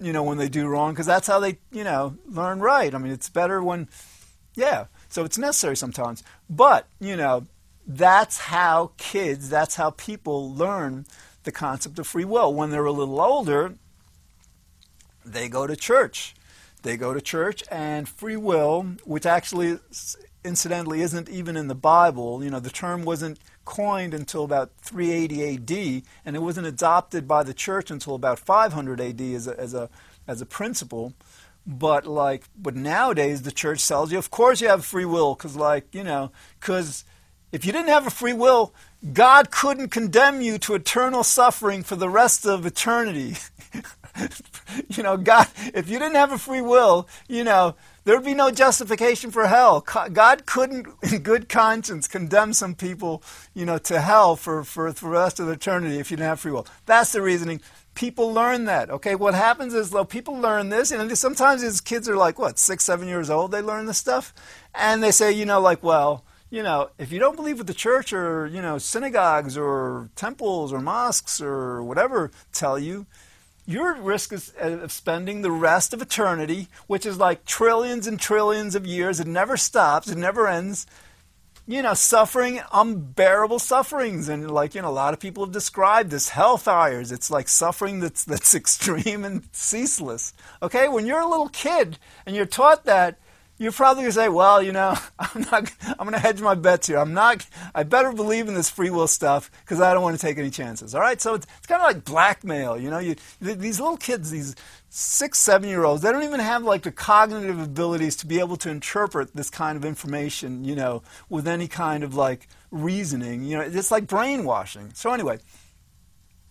you 0.00 0.12
know, 0.12 0.22
when 0.22 0.38
they 0.38 0.48
do 0.48 0.66
wrong, 0.66 0.92
because 0.92 1.06
that's 1.06 1.26
how 1.26 1.40
they, 1.40 1.58
you 1.72 1.84
know, 1.84 2.16
learn 2.26 2.60
right. 2.60 2.94
I 2.94 2.98
mean, 2.98 3.12
it's 3.12 3.28
better 3.28 3.62
when, 3.62 3.88
yeah. 4.54 4.86
So 5.08 5.24
it's 5.24 5.38
necessary 5.38 5.76
sometimes, 5.76 6.22
but 6.50 6.88
you 7.00 7.16
know, 7.16 7.46
that's 7.86 8.38
how 8.38 8.92
kids, 8.96 9.48
that's 9.48 9.76
how 9.76 9.90
people 9.90 10.52
learn 10.52 11.06
the 11.44 11.52
concept 11.52 11.98
of 11.98 12.06
free 12.06 12.24
will. 12.24 12.52
When 12.52 12.70
they're 12.70 12.84
a 12.84 12.92
little 12.92 13.20
older, 13.20 13.74
they 15.26 15.48
go 15.48 15.66
to 15.66 15.76
church. 15.76 16.34
They 16.82 16.96
go 16.96 17.12
to 17.12 17.20
church, 17.20 17.64
and 17.70 18.08
free 18.08 18.36
will, 18.36 18.82
which 19.04 19.26
actually, 19.26 19.78
incidentally, 20.44 21.00
isn't 21.00 21.28
even 21.28 21.56
in 21.56 21.66
the 21.66 21.74
Bible. 21.74 22.44
You 22.44 22.50
know, 22.50 22.60
the 22.60 22.70
term 22.70 23.04
wasn't 23.04 23.40
coined 23.64 24.14
until 24.14 24.44
about 24.44 24.70
380 24.78 25.54
AD, 25.54 26.02
and 26.24 26.36
it 26.36 26.42
wasn't 26.42 26.68
adopted 26.68 27.26
by 27.26 27.42
the 27.42 27.54
church 27.54 27.90
until 27.90 28.14
about 28.14 28.38
500 28.38 29.00
AD 29.00 29.20
as 29.20 29.48
a, 29.48 29.58
as 29.58 29.74
a, 29.74 29.90
as 30.28 30.40
a 30.40 30.46
principle. 30.46 31.12
But 31.66 32.06
like, 32.06 32.44
but 32.56 32.76
nowadays 32.76 33.42
the 33.42 33.50
church 33.50 33.86
tells 33.86 34.12
you, 34.12 34.18
of 34.18 34.30
course 34.30 34.60
you 34.60 34.68
have 34.68 34.84
free 34.84 35.04
will, 35.04 35.34
because 35.34 35.56
like, 35.56 35.92
you 35.92 36.04
know, 36.04 36.30
because 36.60 37.04
if 37.50 37.64
you 37.64 37.72
didn't 37.72 37.88
have 37.88 38.06
a 38.06 38.10
free 38.10 38.32
will, 38.32 38.72
God 39.12 39.50
couldn't 39.50 39.88
condemn 39.88 40.40
you 40.40 40.58
to 40.58 40.74
eternal 40.74 41.24
suffering 41.24 41.82
for 41.82 41.96
the 41.96 42.08
rest 42.08 42.46
of 42.46 42.66
eternity. 42.66 43.36
you 44.88 45.02
know, 45.02 45.16
God, 45.16 45.48
if 45.74 45.88
you 45.88 45.98
didn't 45.98 46.16
have 46.16 46.32
a 46.32 46.38
free 46.38 46.60
will, 46.60 47.08
you 47.28 47.44
know, 47.44 47.74
there 48.04 48.14
would 48.14 48.24
be 48.24 48.34
no 48.34 48.50
justification 48.50 49.30
for 49.32 49.46
hell. 49.48 49.84
God 50.12 50.46
couldn't, 50.46 50.86
in 51.02 51.18
good 51.22 51.48
conscience, 51.48 52.06
condemn 52.06 52.52
some 52.52 52.74
people, 52.74 53.22
you 53.52 53.66
know, 53.66 53.78
to 53.78 54.00
hell 54.00 54.36
for, 54.36 54.62
for, 54.62 54.92
for 54.92 55.06
the 55.06 55.10
rest 55.10 55.40
of 55.40 55.48
eternity 55.48 55.98
if 55.98 56.10
you 56.10 56.16
didn't 56.16 56.28
have 56.28 56.40
free 56.40 56.52
will. 56.52 56.66
That's 56.86 57.12
the 57.12 57.20
reasoning. 57.20 57.60
People 57.94 58.32
learn 58.32 58.66
that. 58.66 58.90
Okay, 58.90 59.14
what 59.14 59.34
happens 59.34 59.74
is 59.74 59.90
though 59.90 60.04
people 60.04 60.34
learn 60.34 60.68
this, 60.68 60.92
and 60.92 61.16
sometimes 61.18 61.62
these 61.62 61.80
kids 61.80 62.08
are 62.08 62.16
like 62.16 62.38
what 62.38 62.58
six, 62.58 62.84
seven 62.84 63.08
years 63.08 63.30
old. 63.30 63.50
They 63.50 63.62
learn 63.62 63.86
this 63.86 63.98
stuff, 63.98 64.34
and 64.74 65.02
they 65.02 65.10
say, 65.10 65.32
you 65.32 65.46
know, 65.46 65.60
like, 65.60 65.82
well, 65.82 66.22
you 66.50 66.62
know, 66.62 66.90
if 66.98 67.10
you 67.10 67.18
don't 67.18 67.36
believe 67.36 67.58
what 67.58 67.66
the 67.66 67.74
church 67.74 68.12
or 68.12 68.46
you 68.46 68.60
know 68.60 68.78
synagogues 68.78 69.56
or 69.56 70.10
temples 70.14 70.72
or 70.72 70.80
mosques 70.80 71.40
or 71.40 71.82
whatever 71.82 72.30
tell 72.52 72.78
you, 72.78 73.06
your 73.66 73.94
risk 73.96 74.32
is 74.32 74.52
uh, 74.62 74.78
of 74.78 74.92
spending 74.92 75.42
the 75.42 75.50
rest 75.50 75.92
of 75.92 76.00
eternity, 76.00 76.68
which 76.86 77.04
is 77.04 77.18
like 77.18 77.44
trillions 77.44 78.06
and 78.06 78.18
trillions 78.18 78.74
of 78.74 78.86
years. 78.86 79.18
It 79.18 79.26
never 79.26 79.56
stops. 79.56 80.08
It 80.08 80.18
never 80.18 80.46
ends. 80.46 80.86
You 81.68 81.82
know, 81.82 81.94
suffering 81.94 82.60
unbearable 82.72 83.58
sufferings, 83.58 84.28
and 84.28 84.48
like 84.48 84.76
you 84.76 84.82
know, 84.82 84.88
a 84.88 84.90
lot 84.90 85.14
of 85.14 85.18
people 85.18 85.44
have 85.44 85.52
described 85.52 86.10
this 86.12 86.30
hellfires. 86.30 87.10
It's 87.10 87.28
like 87.28 87.48
suffering 87.48 87.98
that's 87.98 88.22
that's 88.24 88.54
extreme 88.54 89.24
and 89.24 89.48
ceaseless. 89.50 90.32
Okay, 90.62 90.86
when 90.88 91.06
you're 91.06 91.20
a 91.20 91.28
little 91.28 91.48
kid 91.48 91.98
and 92.24 92.36
you're 92.36 92.46
taught 92.46 92.84
that, 92.84 93.18
you're 93.58 93.72
probably 93.72 94.02
going 94.02 94.12
to 94.12 94.18
say, 94.18 94.28
well, 94.28 94.62
you 94.62 94.72
know, 94.72 94.94
I'm 95.18 95.42
not, 95.42 95.72
I'm 95.82 96.06
going 96.06 96.12
to 96.12 96.18
hedge 96.18 96.40
my 96.40 96.54
bets 96.54 96.88
here. 96.88 96.98
I'm 96.98 97.14
not, 97.14 97.46
I 97.74 97.82
better 97.84 98.12
believe 98.12 98.48
in 98.48 98.54
this 98.54 98.68
free 98.68 98.90
will 98.90 99.08
stuff 99.08 99.50
because 99.64 99.80
I 99.80 99.94
don't 99.94 100.02
want 100.02 100.18
to 100.18 100.24
take 100.24 100.38
any 100.38 100.50
chances. 100.50 100.94
All 100.94 101.00
right. 101.00 101.20
So 101.20 101.34
it's, 101.34 101.46
it's 101.58 101.66
kind 101.66 101.80
of 101.80 101.86
like 101.86 102.04
blackmail. 102.04 102.78
You 102.78 102.90
know, 102.90 102.98
you, 102.98 103.16
these 103.40 103.80
little 103.80 103.96
kids, 103.96 104.30
these 104.30 104.54
six, 104.90 105.38
seven 105.38 105.68
year 105.68 105.84
olds, 105.84 106.02
they 106.02 106.12
don't 106.12 106.22
even 106.22 106.40
have 106.40 106.64
like 106.64 106.82
the 106.82 106.92
cognitive 106.92 107.60
abilities 107.60 108.16
to 108.16 108.26
be 108.26 108.38
able 108.40 108.56
to 108.58 108.70
interpret 108.70 109.34
this 109.34 109.48
kind 109.48 109.76
of 109.76 109.84
information, 109.84 110.64
you 110.64 110.74
know, 110.74 111.02
with 111.28 111.48
any 111.48 111.68
kind 111.68 112.04
of 112.04 112.14
like 112.14 112.48
reasoning. 112.70 113.42
You 113.42 113.58
know, 113.58 113.62
it's 113.62 113.90
like 113.90 114.06
brainwashing. 114.06 114.92
So 114.94 115.12
anyway, 115.12 115.38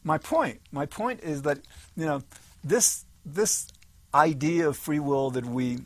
my 0.04 0.18
point, 0.18 0.62
my 0.72 0.86
point 0.88 1.22
is 1.22 1.44
that, 1.44 1.60
you 1.96 2.06
know, 2.06 2.24
this, 2.64 3.06
this 3.24 3.68
idea 4.14 4.68
of 4.68 4.78
free 4.78 5.00
will 5.00 5.30
that 5.32 5.46
we 5.46 5.80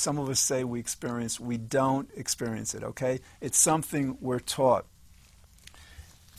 some 0.00 0.18
of 0.18 0.28
us 0.28 0.40
say 0.40 0.64
we 0.64 0.80
experience, 0.80 1.38
we 1.38 1.58
don't 1.58 2.08
experience 2.16 2.74
it, 2.74 2.82
okay? 2.82 3.20
It's 3.40 3.58
something 3.58 4.16
we're 4.20 4.40
taught. 4.40 4.86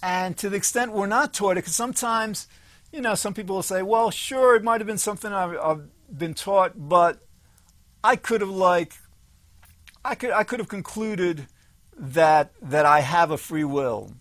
And 0.03 0.35
to 0.37 0.49
the 0.49 0.57
extent 0.57 0.91
we're 0.91 1.05
not 1.05 1.33
taught 1.33 1.51
it, 1.51 1.55
because 1.55 1.75
sometimes, 1.75 2.47
you 2.91 3.01
know, 3.01 3.15
some 3.15 3.33
people 3.33 3.55
will 3.55 3.63
say, 3.63 3.83
well, 3.83 4.09
sure, 4.09 4.55
it 4.55 4.63
might 4.63 4.81
have 4.81 4.87
been 4.87 4.97
something 4.97 5.31
I've, 5.31 5.55
I've 5.57 6.17
been 6.17 6.33
taught, 6.33 6.73
but 6.75 7.21
I 8.03 8.15
could 8.15 8.41
have, 8.41 8.49
like, 8.49 8.93
I 10.03 10.15
could, 10.15 10.31
I 10.31 10.43
could 10.43 10.59
have 10.59 10.67
concluded 10.67 11.47
that, 11.95 12.51
that 12.63 12.87
I 12.87 13.01
have 13.01 13.29
a 13.29 13.37
free 13.37 13.63
will. 13.63 14.13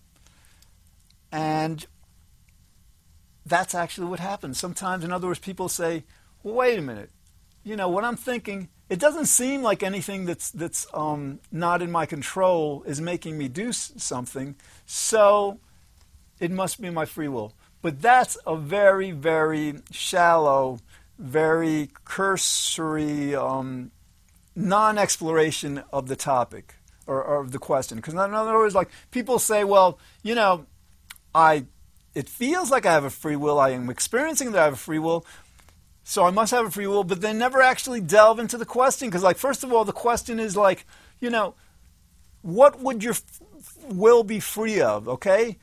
And 1.32 1.86
that's 3.46 3.74
actually 3.74 4.08
what 4.08 4.20
happens. 4.20 4.58
Sometimes, 4.58 5.02
in 5.02 5.12
other 5.12 5.28
words, 5.28 5.38
people 5.38 5.70
say, 5.70 6.04
well, 6.42 6.54
wait 6.56 6.78
a 6.78 6.82
minute. 6.82 7.10
You 7.64 7.76
know, 7.76 7.88
what 7.88 8.04
I'm 8.04 8.16
thinking 8.16 8.68
it 8.90 8.98
doesn't 8.98 9.26
seem 9.26 9.62
like 9.62 9.84
anything 9.84 10.26
that's 10.26 10.50
that's 10.50 10.86
um, 10.92 11.38
not 11.52 11.80
in 11.80 11.92
my 11.92 12.06
control 12.06 12.82
is 12.82 13.00
making 13.00 13.38
me 13.38 13.46
do 13.46 13.72
something. 13.72 14.56
So 14.84 15.60
it 16.40 16.50
must 16.50 16.80
be 16.80 16.90
my 16.90 17.04
free 17.04 17.28
will. 17.28 17.54
But 17.82 18.02
that's 18.02 18.36
a 18.44 18.56
very 18.56 19.12
very 19.12 19.76
shallow, 19.92 20.80
very 21.18 21.90
cursory 22.04 23.34
um, 23.34 23.92
non-exploration 24.56 25.84
of 25.92 26.08
the 26.08 26.16
topic 26.16 26.74
or, 27.06 27.22
or 27.22 27.40
of 27.40 27.52
the 27.52 27.60
question. 27.60 27.96
Because 27.96 28.14
in 28.14 28.18
other 28.18 28.54
words, 28.54 28.74
like 28.74 28.90
people 29.12 29.38
say, 29.38 29.62
well, 29.62 30.00
you 30.24 30.34
know, 30.34 30.66
I 31.32 31.66
it 32.12 32.28
feels 32.28 32.72
like 32.72 32.86
I 32.86 32.92
have 32.92 33.04
a 33.04 33.10
free 33.10 33.36
will. 33.36 33.60
I 33.60 33.70
am 33.70 33.88
experiencing 33.88 34.50
that 34.50 34.60
I 34.60 34.64
have 34.64 34.74
a 34.74 34.76
free 34.88 34.98
will, 34.98 35.24
so 36.10 36.24
I 36.24 36.32
must 36.32 36.50
have 36.50 36.66
a 36.66 36.70
free 36.72 36.88
will, 36.88 37.04
but 37.04 37.20
they 37.20 37.32
never 37.32 37.62
actually 37.62 38.00
delve 38.00 38.40
into 38.40 38.58
the 38.58 38.66
question 38.66 39.06
because, 39.06 39.22
like, 39.22 39.36
first 39.36 39.62
of 39.62 39.72
all, 39.72 39.84
the 39.84 39.92
question 39.92 40.40
is 40.40 40.56
like, 40.56 40.84
you 41.20 41.30
know, 41.30 41.54
what 42.42 42.80
would 42.80 43.04
your 43.04 43.12
f- 43.12 43.22
will 43.84 44.24
be 44.24 44.40
free 44.40 44.80
of? 44.80 45.08
Okay, 45.08 45.56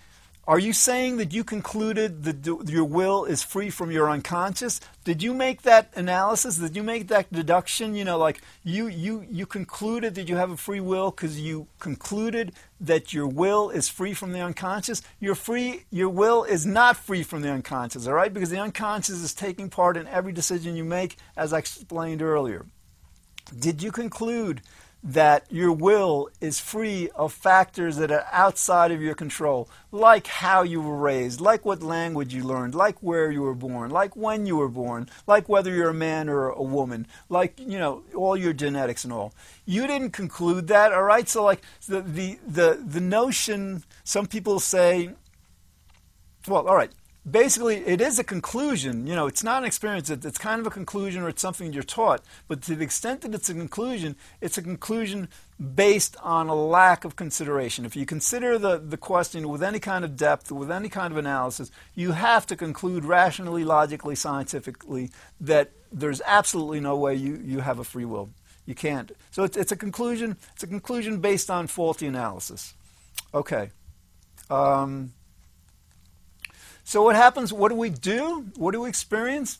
are 0.47 0.59
you 0.59 0.71
saying 0.71 1.17
that 1.17 1.33
you 1.33 1.43
concluded 1.43 2.23
that 2.23 2.69
your 2.69 2.85
will 2.85 3.25
is 3.25 3.43
free 3.43 3.69
from 3.69 3.91
your 3.91 4.09
unconscious? 4.09 4.79
Did 5.03 5.21
you 5.21 5.33
make 5.33 5.63
that 5.63 5.91
analysis? 5.93 6.57
Did 6.57 6.73
you 6.73 6.83
make 6.83 7.09
that 7.09 7.31
deduction? 7.33 7.95
You 7.95 8.05
know, 8.05 8.17
like 8.17 8.41
you 8.63 8.87
you 8.87 9.25
you 9.29 9.45
concluded 9.45 10.15
that 10.15 10.29
you 10.29 10.37
have 10.37 10.49
a 10.49 10.55
free 10.55 10.79
will 10.79 11.11
because 11.11 11.37
you 11.37 11.67
concluded 11.79 12.53
that 12.79 13.13
your 13.13 13.27
will 13.27 13.69
is 13.69 13.89
free 13.89 14.13
from 14.13 14.31
the 14.31 14.39
unconscious. 14.39 15.01
Your 15.19 15.35
free 15.35 15.83
your 15.91 16.09
will 16.09 16.45
is 16.45 16.65
not 16.65 16.95
free 16.95 17.23
from 17.23 17.41
the 17.41 17.51
unconscious, 17.51 18.07
all 18.07 18.13
right? 18.13 18.33
Because 18.33 18.49
the 18.49 18.59
unconscious 18.59 19.15
is 19.15 19.33
taking 19.33 19.69
part 19.69 19.97
in 19.97 20.07
every 20.07 20.31
decision 20.31 20.77
you 20.77 20.85
make, 20.85 21.17
as 21.35 21.51
I 21.51 21.57
explained 21.57 22.21
earlier. 22.21 22.65
Did 23.59 23.83
you 23.83 23.91
conclude 23.91 24.61
that 25.03 25.45
your 25.49 25.71
will 25.71 26.29
is 26.41 26.59
free 26.59 27.09
of 27.15 27.31
factors 27.31 27.97
that 27.97 28.11
are 28.11 28.25
outside 28.31 28.91
of 28.91 29.01
your 29.01 29.15
control, 29.15 29.69
like 29.91 30.27
how 30.27 30.63
you 30.63 30.81
were 30.81 30.97
raised, 30.97 31.39
like 31.39 31.63
what 31.65 31.81
language 31.81 32.33
you 32.33 32.43
learned, 32.43 32.75
like 32.75 33.01
where 33.01 33.31
you 33.31 33.41
were 33.41 33.53
born, 33.53 33.91
like 33.91 34.15
when 34.15 34.45
you 34.45 34.57
were 34.57 34.67
born, 34.67 35.07
like 35.25 35.47
whether 35.47 35.73
you're 35.73 35.89
a 35.89 35.93
man 35.93 36.27
or 36.27 36.49
a 36.49 36.61
woman, 36.61 37.07
like, 37.29 37.59
you 37.59 37.79
know, 37.79 38.03
all 38.15 38.35
your 38.35 38.53
genetics 38.53 39.03
and 39.03 39.13
all. 39.13 39.33
You 39.65 39.87
didn't 39.87 40.11
conclude 40.11 40.67
that, 40.67 40.91
all 40.91 41.03
right? 41.03 41.29
So, 41.29 41.43
like, 41.43 41.61
the, 41.87 42.01
the, 42.01 42.39
the, 42.45 42.83
the 42.85 43.01
notion, 43.01 43.83
some 44.03 44.25
people 44.25 44.59
say, 44.59 45.11
well, 46.47 46.67
all 46.67 46.75
right, 46.75 46.91
basically 47.29 47.77
it 47.77 48.01
is 48.01 48.19
a 48.19 48.23
conclusion. 48.23 49.05
You 49.07 49.15
know 49.15 49.27
it's 49.27 49.43
not 49.43 49.63
an 49.63 49.67
experience. 49.67 50.09
It's 50.09 50.37
kind 50.37 50.59
of 50.59 50.67
a 50.67 50.71
conclusion 50.71 51.23
or 51.23 51.29
it's 51.29 51.41
something 51.41 51.73
you're 51.73 51.83
taught. 51.83 52.23
But 52.47 52.61
to 52.63 52.75
the 52.75 52.83
extent 52.83 53.21
that 53.21 53.33
it's 53.33 53.49
a 53.49 53.53
conclusion 53.53 54.15
it's 54.41 54.57
a 54.57 54.61
conclusion 54.61 55.29
based 55.75 56.15
on 56.21 56.47
a 56.47 56.55
lack 56.55 57.03
of 57.03 57.15
consideration. 57.15 57.85
If 57.85 57.95
you 57.95 58.05
consider 58.05 58.57
the, 58.57 58.77
the 58.77 58.97
question 58.97 59.49
with 59.49 59.63
any 59.63 59.79
kind 59.79 60.05
of 60.05 60.15
depth 60.15 60.51
with 60.51 60.71
any 60.71 60.89
kind 60.89 61.11
of 61.11 61.17
analysis 61.17 61.71
you 61.95 62.11
have 62.11 62.45
to 62.47 62.55
conclude 62.55 63.03
rationally 63.03 63.63
logically 63.63 64.15
scientifically 64.15 65.11
that 65.41 65.71
there's 65.91 66.21
absolutely 66.25 66.79
no 66.79 66.97
way 66.97 67.15
you, 67.15 67.41
you 67.43 67.59
have 67.59 67.79
a 67.79 67.83
free 67.83 68.05
will. 68.05 68.29
You 68.65 68.75
can't. 68.75 69.11
So 69.31 69.43
it's, 69.43 69.55
it's 69.57 69.71
a 69.71 69.77
conclusion 69.77 70.37
it's 70.53 70.63
a 70.63 70.67
conclusion 70.67 71.19
based 71.19 71.49
on 71.49 71.67
faulty 71.67 72.07
analysis. 72.07 72.73
Okay. 73.33 73.71
Um, 74.49 75.11
so 76.87 77.03
what 77.03 77.17
happens? 77.17 77.51
What 77.51 77.67
do 77.67 77.75
we 77.75 77.89
do? 77.89 78.45
What 78.55 78.71
do 78.71 78.79
we 78.83 78.87
experience? 78.87 79.57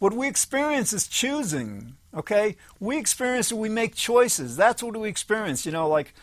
What 0.00 0.12
we 0.12 0.26
experience 0.26 0.92
is 0.92 1.06
choosing. 1.06 1.94
Okay, 2.12 2.56
we 2.80 2.98
experience. 2.98 3.52
We 3.52 3.68
make 3.68 3.94
choices. 3.94 4.56
That's 4.56 4.82
what 4.82 4.96
we 4.96 5.08
experience. 5.08 5.64
You 5.64 5.70
know, 5.70 5.88
like 5.88 6.14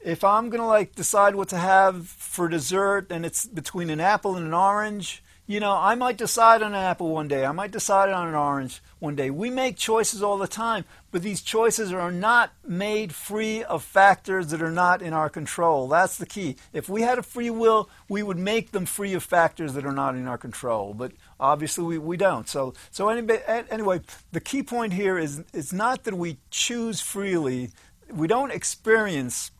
if 0.00 0.24
I'm 0.24 0.48
gonna 0.48 0.66
like 0.66 0.94
decide 0.94 1.34
what 1.34 1.50
to 1.50 1.58
have 1.58 2.08
for 2.08 2.48
dessert, 2.48 3.08
and 3.10 3.26
it's 3.26 3.44
between 3.44 3.90
an 3.90 4.00
apple 4.00 4.34
and 4.34 4.46
an 4.46 4.54
orange 4.54 5.22
you 5.48 5.60
know, 5.60 5.72
I 5.72 5.94
might 5.94 6.18
decide 6.18 6.60
on 6.60 6.74
an 6.74 6.84
apple 6.84 7.08
one 7.08 7.26
day. 7.26 7.46
I 7.46 7.52
might 7.52 7.70
decide 7.70 8.10
on 8.10 8.28
an 8.28 8.34
orange 8.34 8.82
one 8.98 9.16
day. 9.16 9.30
We 9.30 9.48
make 9.48 9.78
choices 9.78 10.22
all 10.22 10.36
the 10.36 10.46
time, 10.46 10.84
but 11.10 11.22
these 11.22 11.40
choices 11.40 11.90
are 11.90 12.12
not 12.12 12.52
made 12.66 13.14
free 13.14 13.64
of 13.64 13.82
factors 13.82 14.48
that 14.48 14.60
are 14.60 14.70
not 14.70 15.00
in 15.00 15.14
our 15.14 15.30
control. 15.30 15.88
That's 15.88 16.18
the 16.18 16.26
key. 16.26 16.56
If 16.74 16.90
we 16.90 17.00
had 17.00 17.18
a 17.18 17.22
free 17.22 17.48
will, 17.48 17.88
we 18.10 18.22
would 18.22 18.36
make 18.36 18.72
them 18.72 18.84
free 18.84 19.14
of 19.14 19.22
factors 19.22 19.72
that 19.72 19.86
are 19.86 19.92
not 19.92 20.16
in 20.16 20.28
our 20.28 20.36
control. 20.36 20.92
But 20.92 21.12
obviously, 21.40 21.84
we, 21.84 21.96
we 21.96 22.18
don't. 22.18 22.46
So, 22.46 22.74
so 22.90 23.08
anyway, 23.08 23.42
anyway, 23.70 24.02
the 24.32 24.40
key 24.40 24.62
point 24.62 24.92
here 24.92 25.16
is 25.16 25.42
it's 25.54 25.72
not 25.72 26.04
that 26.04 26.14
we 26.14 26.36
choose 26.50 27.00
freely. 27.00 27.70
We 28.12 28.28
don't 28.28 28.52
experience 28.52 29.50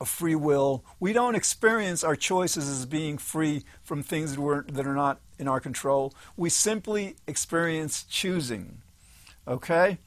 of 0.00 0.08
free 0.08 0.34
will. 0.34 0.84
We 1.00 1.12
don't 1.12 1.34
experience 1.34 2.04
our 2.04 2.16
choices 2.16 2.68
as 2.68 2.86
being 2.86 3.18
free 3.18 3.64
from 3.82 4.02
things 4.02 4.34
that, 4.34 4.40
we're, 4.40 4.62
that 4.62 4.86
are 4.86 4.94
not 4.94 5.20
in 5.38 5.48
our 5.48 5.60
control. 5.60 6.12
We 6.36 6.50
simply 6.50 7.16
experience 7.26 8.04
choosing. 8.04 8.78
Okay? 9.46 9.98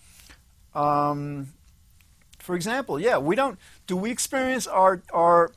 Um, 0.73 1.49
for 2.39 2.55
example, 2.55 2.99
yeah, 2.99 3.17
we 3.17 3.35
don't. 3.35 3.59
Do 3.87 3.97
we 3.97 4.09
experience 4.09 4.67
our 4.67 5.01
our 5.13 5.51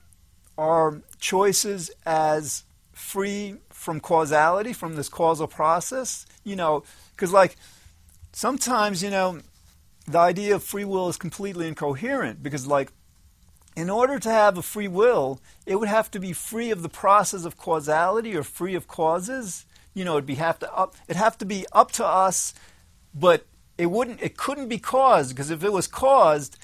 our 0.59 1.03
choices 1.21 1.91
as 2.05 2.65
free 2.93 3.57
from 3.69 4.01
causality, 4.01 4.73
from 4.73 4.97
this 4.97 5.09
causal 5.09 5.47
process? 5.47 6.27
You 6.43 6.57
know, 6.57 6.83
because 7.13 7.33
like 7.33 7.57
sometimes, 8.33 9.03
you 9.03 9.11
know, 9.11 9.41
the 10.07 10.19
idea 10.19 10.55
of 10.55 10.65
free 10.65 10.85
will 10.85 11.09
is 11.09 11.17
completely 11.17 11.69
incoherent 11.69 12.43
because, 12.43 12.67
like, 12.67 12.93
in 13.81 13.89
order 13.89 14.19
to 14.19 14.29
have 14.29 14.59
a 14.59 14.63
free 14.63 14.89
will, 14.89 15.41
it 15.65 15.77
would 15.77 15.89
have 15.89 16.11
to 16.11 16.21
be 16.21 16.35
free 16.35 16.71
of 16.71 16.83
the 16.83 16.89
process 16.91 17.47
of 17.47 17.57
causality 17.57 18.37
or 18.37 18.43
free 18.43 18.75
of 18.75 18.87
causes. 18.87 19.65
You 19.95 20.05
know, 20.05 20.13
it'd 20.19 20.27
be 20.27 20.35
have 20.35 20.59
to 20.59 20.71
up, 20.75 20.97
it'd 21.09 21.17
have 21.17 21.39
to 21.39 21.47
be 21.47 21.65
up 21.73 21.91
to 21.93 22.05
us, 22.05 22.53
but 23.15 23.47
it 23.79 23.87
wouldn't, 23.87 24.21
it 24.21 24.37
couldn't 24.37 24.69
be 24.69 24.77
caused 24.79 25.31
because 25.31 25.51
if 25.51 25.65
it 25.65 25.73
was 25.73 25.87
caused, 25.87 26.59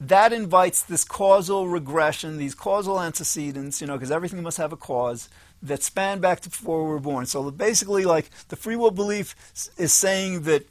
that 0.00 0.32
invites 0.32 0.82
this 0.82 1.04
causal 1.04 1.68
regression, 1.68 2.38
these 2.38 2.56
causal 2.56 3.00
antecedents. 3.00 3.80
You 3.80 3.86
know, 3.86 3.94
because 3.94 4.10
everything 4.10 4.42
must 4.42 4.58
have 4.58 4.72
a 4.72 4.76
cause 4.76 5.28
that 5.62 5.84
span 5.84 6.18
back 6.18 6.40
to 6.40 6.50
before 6.50 6.82
we 6.82 6.90
were 6.90 6.98
born. 6.98 7.26
So 7.26 7.48
basically, 7.52 8.04
like 8.04 8.30
the 8.48 8.56
free 8.56 8.76
will 8.76 8.90
belief 8.90 9.36
is 9.78 9.92
saying 9.92 10.42
that 10.42 10.66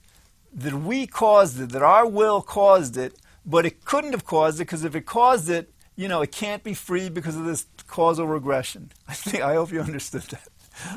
that 0.54 0.74
we 0.74 1.08
caused 1.08 1.62
it, 1.62 1.70
that 1.70 1.82
our 1.82 2.06
will 2.06 2.42
caused 2.42 2.98
it, 2.98 3.14
but 3.46 3.66
it 3.66 3.86
couldn't 3.86 4.12
have 4.12 4.26
caused 4.26 4.60
it 4.60 4.66
because 4.66 4.84
if 4.84 4.96
it 4.96 5.06
caused 5.06 5.50
it, 5.50 5.72
you 5.96 6.08
know, 6.08 6.22
it 6.22 6.32
can't 6.32 6.64
be 6.64 6.74
free 6.74 7.10
because 7.10 7.36
of 7.36 7.46
this 7.46 7.66
causal 7.88 8.28
regression. 8.28 8.92
I 9.08 9.14
think 9.14 9.44
I 9.44 9.56
hope 9.56 9.72
you 9.72 9.82
understood 9.82 10.24
that. 10.24 10.48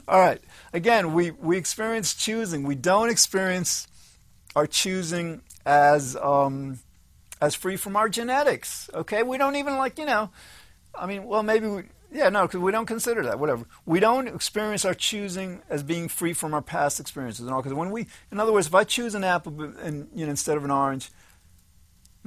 All 0.08 0.18
right. 0.18 0.40
Again, 0.72 1.12
we 1.12 1.30
we 1.30 1.56
experience 1.56 2.14
choosing. 2.14 2.64
We 2.64 2.74
don't 2.74 3.10
experience 3.10 3.86
our 4.56 4.66
choosing 4.66 5.42
as 5.64 6.16
um, 6.16 6.80
as 7.40 7.54
free 7.54 7.76
from 7.76 7.96
our 7.96 8.08
genetics. 8.08 8.90
Okay, 8.92 9.22
we 9.22 9.38
don't 9.38 9.56
even 9.56 9.76
like 9.76 9.98
you 9.98 10.06
know. 10.06 10.30
I 10.94 11.06
mean, 11.06 11.24
well, 11.26 11.44
maybe 11.44 11.68
we, 11.68 11.82
yeah, 12.10 12.28
no, 12.28 12.42
because 12.46 12.60
we 12.60 12.72
don't 12.72 12.86
consider 12.86 13.22
that. 13.24 13.38
Whatever. 13.38 13.66
We 13.86 14.00
don't 14.00 14.26
experience 14.26 14.84
our 14.84 14.94
choosing 14.94 15.62
as 15.68 15.82
being 15.84 16.08
free 16.08 16.32
from 16.32 16.54
our 16.54 16.62
past 16.62 16.98
experiences 16.98 17.44
and 17.44 17.54
all. 17.54 17.62
Because 17.62 17.74
when 17.74 17.90
we, 17.90 18.08
in 18.32 18.40
other 18.40 18.52
words, 18.52 18.66
if 18.66 18.74
I 18.74 18.82
choose 18.82 19.14
an 19.14 19.22
apple 19.22 19.62
and 19.80 20.08
you 20.12 20.26
know 20.26 20.30
instead 20.30 20.56
of 20.56 20.64
an 20.64 20.72
orange, 20.72 21.10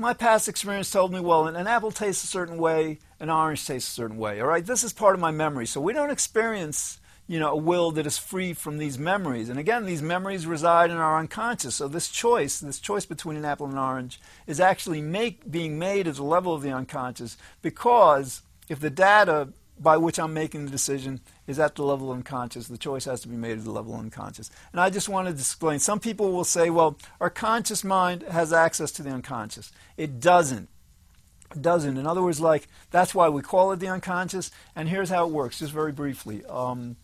my 0.02 0.14
past 0.14 0.50
experience 0.50 0.92
told 0.92 1.14
me, 1.14 1.20
well, 1.20 1.48
an, 1.48 1.68
apple 1.68 1.92
tastes 1.92 2.24
a 2.24 2.28
certain 2.28 2.58
way, 2.58 3.00
an 3.20 3.30
orange 3.30 3.66
tastes 3.66 3.92
a 3.92 3.94
certain 3.94 4.18
way. 4.18 4.42
All 4.42 4.48
right, 4.48 4.66
this 4.66 4.84
is 4.84 4.92
part 4.92 5.14
of 5.14 5.22
my 5.22 5.32
memory. 5.32 5.68
So 5.68 5.80
we 5.80 5.94
don't 5.94 6.10
experience, 6.10 7.00
you 7.28 7.40
know, 7.40 7.52
a 7.52 7.56
will 7.56 7.92
that 7.92 8.08
is 8.08 8.18
free 8.18 8.54
from 8.54 8.80
these 8.80 8.98
memories. 8.98 9.48
And 9.48 9.60
again, 9.60 9.86
these 9.86 10.02
memories 10.02 10.48
reside 10.48 10.90
in 10.90 10.98
our 10.98 11.20
unconscious. 11.20 11.76
So 11.76 11.88
this 11.88 12.10
choice, 12.10 12.60
this 12.60 12.80
choice 12.80 13.06
between 13.06 13.38
an 13.38 13.46
apple 13.46 13.68
and 13.68 13.74
an 13.74 13.80
orange, 13.80 14.20
is 14.48 14.60
actually 14.60 15.02
make, 15.02 15.50
being 15.50 15.78
made 15.78 16.08
at 16.08 16.16
the 16.16 16.24
level 16.24 16.54
of 16.54 16.64
the 16.64 16.72
unconscious 16.72 17.38
because 17.62 18.42
if 18.68 18.80
the 18.80 18.90
data 18.90 19.50
by 19.82 19.98
which 19.98 20.20
I'm 20.20 20.34
making 20.34 20.66
the 20.66 20.72
decision 20.72 21.22
is 21.48 21.60
at 21.60 21.76
the 21.76 21.84
level 21.84 22.12
of 22.12 22.18
unconscious. 22.18 22.68
The 22.68 22.78
choice 22.78 23.06
has 23.06 23.22
to 23.22 23.28
be 23.28 23.36
made 23.36 23.58
at 23.58 23.64
the 23.64 23.72
level 23.72 23.94
of 23.94 24.00
unconscious. 24.00 24.52
And 24.72 24.80
I 24.80 24.90
just 24.90 25.10
wanted 25.10 25.32
to 25.32 25.40
explain. 25.40 25.80
Some 25.80 26.00
people 26.00 26.32
will 26.32 26.44
say, 26.44 26.70
well, 26.70 26.98
our 27.20 27.30
conscious 27.30 27.84
mind 27.84 28.24
has 28.24 28.54
access 28.54 28.92
to 28.94 29.04
the 29.04 29.10
unconscious. 29.10 29.72
It 29.98 30.20
doesn't. 30.20 30.70
It 31.56 31.62
doesn't. 31.62 31.98
In 31.98 32.06
other 32.06 32.22
words, 32.22 32.40
like, 32.40 32.68
that's 32.92 33.16
why 33.16 33.30
we 33.30 33.42
call 33.42 33.72
it 33.72 33.80
the 33.80 33.88
unconscious. 33.88 34.52
And 34.76 34.88
here's 34.88 35.10
how 35.10 35.26
it 35.26 35.32
works, 35.32 35.60
just 35.60 35.74
very 35.74 35.92
briefly. 35.92 36.46
Um, 36.46 36.98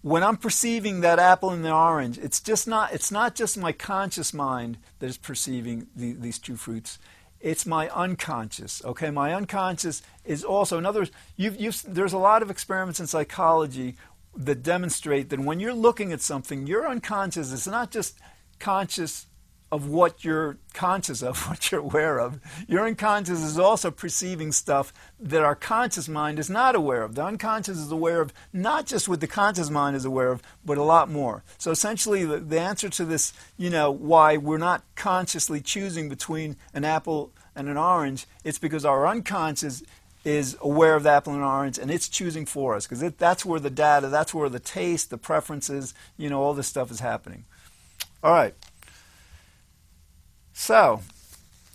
when 0.00 0.24
I'm 0.24 0.36
perceiving 0.36 1.02
that 1.02 1.18
apple 1.18 1.50
and 1.50 1.64
the 1.64 1.72
orange, 1.72 2.18
it's 2.18 2.40
just 2.40 2.66
not, 2.66 2.92
it's 2.92 3.12
not 3.12 3.34
just 3.34 3.56
my 3.56 3.72
conscious 3.72 4.34
mind 4.34 4.78
that 4.98 5.06
is 5.06 5.16
perceiving 5.16 5.86
the, 5.94 6.14
these 6.14 6.38
two 6.38 6.56
fruits 6.56 6.98
it's 7.42 7.66
my 7.66 7.88
unconscious. 7.90 8.82
Okay, 8.84 9.10
my 9.10 9.34
unconscious 9.34 10.00
is 10.24 10.44
also, 10.44 10.78
in 10.78 10.86
other 10.86 11.00
words, 11.00 11.10
you've, 11.36 11.60
you've, 11.60 11.82
there's 11.86 12.12
a 12.12 12.18
lot 12.18 12.40
of 12.40 12.50
experiments 12.50 13.00
in 13.00 13.06
psychology 13.06 13.96
that 14.36 14.62
demonstrate 14.62 15.28
that 15.28 15.40
when 15.40 15.60
you're 15.60 15.74
looking 15.74 16.12
at 16.12 16.20
something, 16.22 16.66
your 16.66 16.86
unconscious 16.86 17.52
is 17.52 17.66
not 17.66 17.90
just 17.90 18.18
conscious 18.58 19.26
of 19.72 19.88
what 19.88 20.22
you're 20.22 20.58
conscious 20.74 21.22
of, 21.22 21.38
what 21.48 21.72
you're 21.72 21.80
aware 21.80 22.20
of. 22.20 22.38
Your 22.68 22.86
unconscious 22.86 23.42
is 23.42 23.58
also 23.58 23.90
perceiving 23.90 24.52
stuff 24.52 24.92
that 25.18 25.42
our 25.42 25.56
conscious 25.56 26.08
mind 26.08 26.38
is 26.38 26.50
not 26.50 26.76
aware 26.76 27.02
of. 27.02 27.14
The 27.14 27.24
unconscious 27.24 27.78
is 27.78 27.90
aware 27.90 28.20
of 28.20 28.34
not 28.52 28.86
just 28.86 29.08
what 29.08 29.20
the 29.20 29.26
conscious 29.26 29.70
mind 29.70 29.96
is 29.96 30.04
aware 30.04 30.30
of, 30.30 30.42
but 30.62 30.76
a 30.76 30.82
lot 30.82 31.10
more. 31.10 31.42
So 31.56 31.70
essentially, 31.70 32.24
the, 32.26 32.38
the 32.38 32.60
answer 32.60 32.90
to 32.90 33.06
this, 33.06 33.32
you 33.56 33.70
know, 33.70 33.90
why 33.90 34.36
we're 34.36 34.58
not 34.58 34.84
consciously 34.94 35.62
choosing 35.62 36.10
between 36.10 36.56
an 36.74 36.84
apple 36.84 37.32
and 37.56 37.66
an 37.68 37.78
orange, 37.78 38.26
it's 38.44 38.58
because 38.58 38.84
our 38.84 39.06
unconscious 39.06 39.82
is 40.22 40.56
aware 40.60 40.94
of 40.94 41.02
the 41.02 41.10
apple 41.10 41.32
and 41.32 41.42
orange 41.42 41.78
and 41.78 41.90
it's 41.90 42.08
choosing 42.08 42.46
for 42.46 42.76
us 42.76 42.86
because 42.86 43.00
that's 43.14 43.44
where 43.44 43.58
the 43.58 43.70
data, 43.70 44.08
that's 44.08 44.34
where 44.34 44.48
the 44.50 44.60
taste, 44.60 45.08
the 45.08 45.18
preferences, 45.18 45.94
you 46.18 46.28
know, 46.28 46.42
all 46.42 46.54
this 46.54 46.68
stuff 46.68 46.90
is 46.90 47.00
happening. 47.00 47.44
All 48.22 48.32
right. 48.32 48.54
So, 50.52 51.00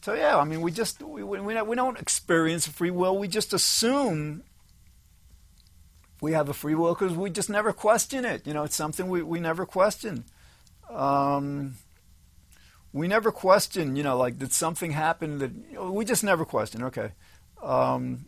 so 0.02 0.14
yeah, 0.14 0.38
I 0.38 0.44
mean, 0.44 0.62
we 0.62 0.72
just 0.72 1.02
we, 1.02 1.24
we, 1.24 1.40
we 1.40 1.76
don't 1.76 2.00
experience 2.00 2.68
free 2.68 2.92
will. 2.92 3.18
We 3.18 3.28
just 3.28 3.54
assume 3.54 4.44
we 6.22 6.32
have 6.34 6.50
a 6.50 6.54
free 6.54 6.76
will 6.76 6.94
because 6.94 7.16
we 7.16 7.30
just 7.30 7.50
never 7.50 7.74
question 7.74 8.26
it. 8.26 8.46
You 8.48 8.54
know, 8.54 8.64
it's 8.64 8.76
something 8.76 9.08
we, 9.10 9.22
we 9.22 9.40
never 9.40 9.66
question. 9.66 10.26
Um, 10.90 11.76
we 12.94 13.08
never 13.08 13.32
question, 13.32 13.96
you 13.96 14.04
know, 14.04 14.18
like 14.18 14.40
did 14.40 14.54
something 14.54 14.92
happen 14.92 15.40
that 15.40 15.52
you 15.70 15.76
know, 15.76 15.92
we 15.92 16.06
just 16.06 16.24
never 16.24 16.46
question. 16.46 16.84
Okay, 16.84 17.12
um, 17.62 18.26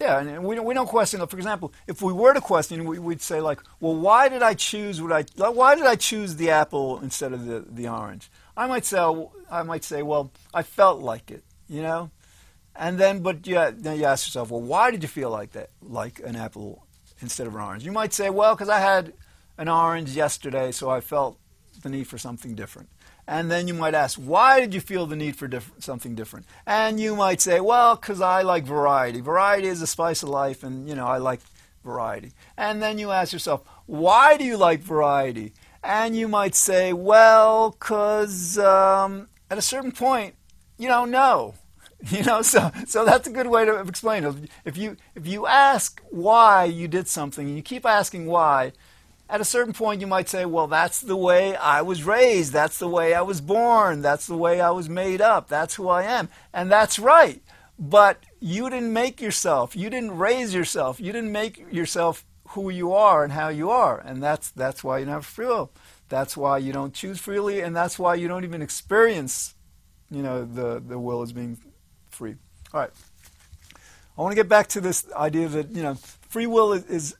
yeah, 0.00 0.18
and 0.18 0.44
we 0.44 0.56
don't, 0.56 0.64
we 0.64 0.74
don't 0.74 0.88
question. 0.88 1.24
For 1.26 1.36
example, 1.36 1.72
if 1.86 2.02
we 2.02 2.12
were 2.12 2.34
to 2.34 2.40
question, 2.40 2.84
we, 2.84 2.98
would 2.98 3.22
say 3.22 3.40
like, 3.40 3.60
well, 3.80 3.94
why 3.94 4.28
did 4.28 4.42
I 4.42 4.54
choose 4.54 5.00
what 5.00 5.12
I 5.12 5.50
why 5.50 5.74
did 5.74 5.86
I 5.86 5.94
choose 5.94 6.36
the 6.36 6.50
apple 6.50 6.98
instead 7.00 7.32
of 7.32 7.46
the, 7.46 7.64
the 7.68 7.88
orange? 7.88 8.30
I 8.56 8.66
might 8.66 8.84
say 8.84 8.98
oh, 8.98 9.32
I 9.50 9.62
might 9.62 9.84
say, 9.84 10.02
well, 10.02 10.32
I 10.52 10.62
felt 10.62 11.00
like 11.00 11.30
it, 11.30 11.44
you 11.68 11.82
know, 11.82 12.10
and 12.74 12.98
then 12.98 13.20
but 13.20 13.46
yeah, 13.46 13.70
then 13.72 13.98
you 13.98 14.04
ask 14.04 14.26
yourself, 14.26 14.50
well, 14.50 14.62
why 14.62 14.90
did 14.90 15.02
you 15.02 15.08
feel 15.08 15.30
like 15.30 15.52
that, 15.52 15.70
like 15.80 16.20
an 16.20 16.34
apple 16.34 16.86
instead 17.20 17.46
of 17.46 17.54
an 17.54 17.60
orange? 17.60 17.84
You 17.84 17.92
might 17.92 18.12
say, 18.12 18.30
well, 18.30 18.54
because 18.54 18.68
I 18.68 18.80
had 18.80 19.12
an 19.58 19.68
orange 19.68 20.10
yesterday, 20.10 20.72
so 20.72 20.90
I 20.90 21.00
felt 21.00 21.38
the 21.82 21.88
need 21.88 22.08
for 22.08 22.18
something 22.18 22.54
different. 22.54 22.88
And 23.26 23.50
then 23.50 23.68
you 23.68 23.74
might 23.74 23.94
ask, 23.94 24.18
why 24.18 24.60
did 24.60 24.74
you 24.74 24.80
feel 24.80 25.06
the 25.06 25.16
need 25.16 25.36
for 25.36 25.48
diff- 25.48 25.72
something 25.78 26.14
different? 26.14 26.46
And 26.66 27.00
you 27.00 27.16
might 27.16 27.40
say, 27.40 27.60
well, 27.60 27.96
because 27.96 28.20
I 28.20 28.42
like 28.42 28.64
variety. 28.64 29.20
Variety 29.20 29.68
is 29.68 29.80
the 29.80 29.86
spice 29.86 30.22
of 30.22 30.28
life, 30.28 30.62
and 30.62 30.88
you 30.88 30.94
know 30.94 31.06
I 31.06 31.18
like 31.18 31.40
variety. 31.84 32.32
And 32.56 32.82
then 32.82 32.98
you 32.98 33.10
ask 33.10 33.32
yourself, 33.32 33.64
why 33.86 34.36
do 34.36 34.44
you 34.44 34.56
like 34.56 34.80
variety? 34.80 35.52
And 35.82 36.16
you 36.16 36.28
might 36.28 36.54
say, 36.54 36.92
well, 36.92 37.70
because 37.70 38.58
um, 38.58 39.28
at 39.50 39.58
a 39.58 39.62
certain 39.62 39.92
point, 39.92 40.34
you 40.78 40.88
don't 40.88 41.10
know. 41.10 41.54
You 42.10 42.22
know, 42.22 42.42
so 42.42 42.70
so 42.86 43.06
that's 43.06 43.26
a 43.28 43.30
good 43.30 43.46
way 43.46 43.64
to 43.64 43.80
explain 43.80 44.24
it. 44.24 44.34
If 44.66 44.76
you 44.76 44.98
if 45.14 45.26
you 45.26 45.46
ask 45.46 46.02
why 46.10 46.64
you 46.64 46.86
did 46.86 47.08
something, 47.08 47.46
and 47.46 47.56
you 47.56 47.62
keep 47.62 47.86
asking 47.86 48.26
why, 48.26 48.72
at 49.28 49.40
a 49.40 49.44
certain 49.44 49.72
point 49.72 50.00
you 50.00 50.06
might 50.06 50.28
say, 50.28 50.44
well, 50.44 50.66
that's 50.66 51.00
the 51.00 51.16
way 51.16 51.56
I 51.56 51.82
was 51.82 52.04
raised, 52.04 52.52
that's 52.52 52.78
the 52.78 52.88
way 52.88 53.14
I 53.14 53.22
was 53.22 53.40
born, 53.40 54.02
that's 54.02 54.26
the 54.26 54.36
way 54.36 54.60
I 54.60 54.70
was 54.70 54.88
made 54.88 55.20
up, 55.20 55.48
that's 55.48 55.74
who 55.74 55.88
I 55.88 56.02
am. 56.04 56.28
And 56.52 56.70
that's 56.70 56.98
right. 56.98 57.42
But 57.78 58.22
you 58.40 58.70
didn't 58.70 58.92
make 58.92 59.20
yourself, 59.20 59.74
you 59.74 59.90
didn't 59.90 60.16
raise 60.16 60.54
yourself, 60.54 61.00
you 61.00 61.12
didn't 61.12 61.32
make 61.32 61.64
yourself 61.72 62.24
who 62.48 62.70
you 62.70 62.92
are 62.92 63.24
and 63.24 63.32
how 63.32 63.48
you 63.48 63.70
are. 63.70 63.98
And 63.98 64.22
that's 64.22 64.50
that's 64.50 64.84
why 64.84 64.98
you 64.98 65.06
don't 65.06 65.14
have 65.14 65.26
free 65.26 65.46
will. 65.46 65.72
That's 66.08 66.36
why 66.36 66.58
you 66.58 66.72
don't 66.72 66.92
choose 66.92 67.18
freely, 67.18 67.60
and 67.60 67.74
that's 67.74 67.98
why 67.98 68.14
you 68.14 68.28
don't 68.28 68.44
even 68.44 68.62
experience, 68.62 69.54
you 70.10 70.22
know, 70.22 70.44
the, 70.44 70.80
the 70.86 70.98
will 70.98 71.22
as 71.22 71.32
being 71.32 71.58
free. 72.10 72.36
All 72.72 72.80
right. 72.80 72.90
I 74.16 74.22
want 74.22 74.32
to 74.32 74.36
get 74.36 74.48
back 74.48 74.68
to 74.68 74.80
this 74.80 75.10
idea 75.12 75.48
that, 75.48 75.70
you 75.70 75.82
know, 75.82 75.94
free 76.28 76.46
will 76.46 76.72
is, 76.72 76.84
is 76.84 77.16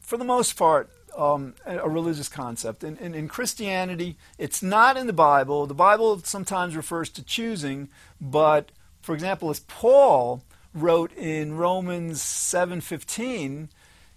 for 0.00 0.16
the 0.18 0.24
most 0.24 0.56
part, 0.56 0.90
um, 1.16 1.54
a 1.64 1.88
religious 1.88 2.28
concept. 2.28 2.84
And 2.84 2.98
in, 2.98 3.28
Christianity, 3.28 4.16
it's 4.38 4.62
not 4.62 4.96
in 4.96 5.06
the 5.06 5.12
Bible. 5.12 5.66
The 5.66 5.74
Bible 5.74 6.20
sometimes 6.24 6.76
refers 6.76 7.08
to 7.10 7.22
choosing, 7.22 7.88
but 8.20 8.70
for 9.00 9.14
example, 9.14 9.50
as 9.50 9.60
Paul 9.60 10.42
wrote 10.74 11.12
in 11.14 11.56
Romans 11.56 12.20
7:15, 12.22 13.68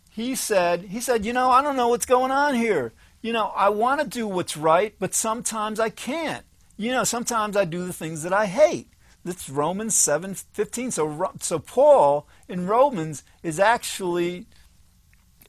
he 0.10 0.36
said, 0.36 0.82
he 0.86 1.00
said, 1.00 1.26
you 1.26 1.32
know, 1.32 1.50
I 1.50 1.62
don't 1.62 1.78
know 1.78 1.88
what's 1.88 2.06
going 2.06 2.32
on 2.32 2.56
here. 2.56 2.92
You 3.22 3.34
know, 3.34 3.48
I 3.56 3.70
want 3.70 4.02
to 4.02 4.08
do 4.08 4.28
what's 4.28 4.58
right, 4.58 4.96
but 5.00 5.14
sometimes 5.14 5.80
I 5.80 5.90
can't. 5.90 6.46
You 6.78 6.92
know, 6.92 7.04
sometimes 7.04 7.56
I 7.56 7.66
do 7.66 7.86
the 7.86 7.94
things 7.94 8.24
that 8.24 8.34
I 8.34 8.46
hate. 8.46 8.90
That's 9.24 9.50
Romans 9.50 9.96
7:15. 9.96 10.92
So 10.92 11.32
so 11.40 11.60
Paul 11.60 12.28
in 12.48 12.68
Romans 12.68 13.24
is 13.44 13.60
actually 13.60 14.48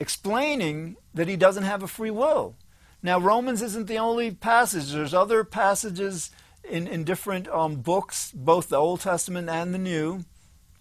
explaining 0.01 0.97
that 1.15 1.29
he 1.29 1.37
doesn't 1.37 1.63
have 1.63 1.83
a 1.83 1.89
free 1.89 2.11
will. 2.11 2.57
Now, 3.03 3.21
Romans 3.21 3.63
isn't 3.63 3.87
the 3.87 3.99
only 3.99 4.31
passage. 4.33 4.93
There's 4.93 5.15
other 5.15 5.45
passages 5.45 6.31
in, 6.65 6.87
in 6.87 7.05
different 7.05 7.49
um, 7.49 7.77
books, 7.77 8.33
both 8.33 8.69
the 8.69 8.77
Old 8.77 9.01
Testament 9.01 9.49
and 9.49 9.73
the 9.73 9.79
New, 9.79 10.25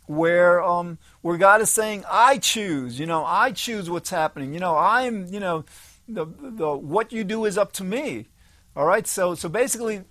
where 0.07 0.61
um, 0.63 0.97
where 1.21 1.37
God 1.37 1.61
is 1.61 1.69
saying, 1.69 2.03
"I 2.09 2.37
choose." 2.37 2.99
You 2.99 3.05
know, 3.05 3.23
I 3.23 3.51
choose 3.51 3.89
what's 3.89 4.09
happening. 4.09 4.53
You 4.53 4.59
know, 4.59 4.75
I'm. 4.75 5.27
You 5.27 5.39
know, 5.39 5.65
the, 6.07 6.25
the 6.25 6.75
what 6.75 7.11
you 7.11 7.23
do 7.23 7.45
is 7.45 7.57
up 7.57 7.71
to 7.73 7.83
me. 7.83 8.27
All 8.75 8.85
right, 8.85 9.05
so 9.07 9.35
so 9.35 9.47
basically, 9.47 10.01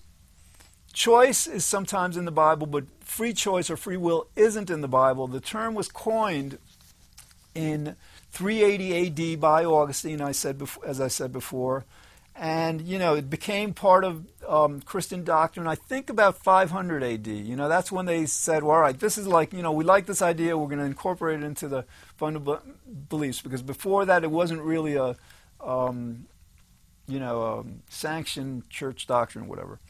choice 0.92 1.46
is 1.46 1.64
sometimes 1.64 2.16
in 2.16 2.24
the 2.24 2.30
Bible, 2.30 2.66
but 2.66 2.84
free 3.00 3.32
choice 3.32 3.70
or 3.70 3.76
free 3.76 3.96
will 3.96 4.28
isn't 4.36 4.70
in 4.70 4.80
the 4.80 4.88
Bible. 4.88 5.26
The 5.26 5.40
term 5.40 5.74
was 5.74 5.88
coined 5.88 6.58
in 7.54 7.96
380 8.38 9.34
AD 9.34 9.40
by 9.40 9.64
Augustine. 9.64 10.20
I 10.20 10.30
said 10.30 10.58
before, 10.58 10.86
as 10.86 11.00
I 11.00 11.08
said 11.08 11.32
before, 11.32 11.84
and 12.36 12.80
you 12.80 12.96
know 12.96 13.16
it 13.16 13.28
became 13.28 13.74
part 13.74 14.04
of 14.04 14.24
um, 14.46 14.80
Christian 14.80 15.24
doctrine. 15.24 15.66
I 15.66 15.74
think 15.74 16.08
about 16.08 16.36
500 16.36 17.02
AD. 17.02 17.26
You 17.26 17.56
know 17.56 17.68
that's 17.68 17.90
when 17.90 18.06
they 18.06 18.26
said, 18.26 18.62
well, 18.62 18.76
"All 18.76 18.80
right, 18.80 18.96
this 18.96 19.18
is 19.18 19.26
like 19.26 19.52
you 19.52 19.60
know 19.60 19.72
we 19.72 19.82
like 19.82 20.06
this 20.06 20.22
idea. 20.22 20.56
We're 20.56 20.68
going 20.68 20.78
to 20.78 20.84
incorporate 20.84 21.42
it 21.42 21.46
into 21.46 21.66
the 21.66 21.84
fundamental 22.16 22.62
beliefs." 23.08 23.42
Because 23.42 23.60
before 23.60 24.04
that, 24.04 24.22
it 24.22 24.30
wasn't 24.30 24.62
really 24.62 24.94
a 24.94 25.16
um, 25.60 26.26
you 27.08 27.18
know 27.18 27.58
um, 27.58 27.82
sanctioned 27.88 28.70
church 28.70 29.08
doctrine, 29.08 29.48
whatever. 29.48 29.80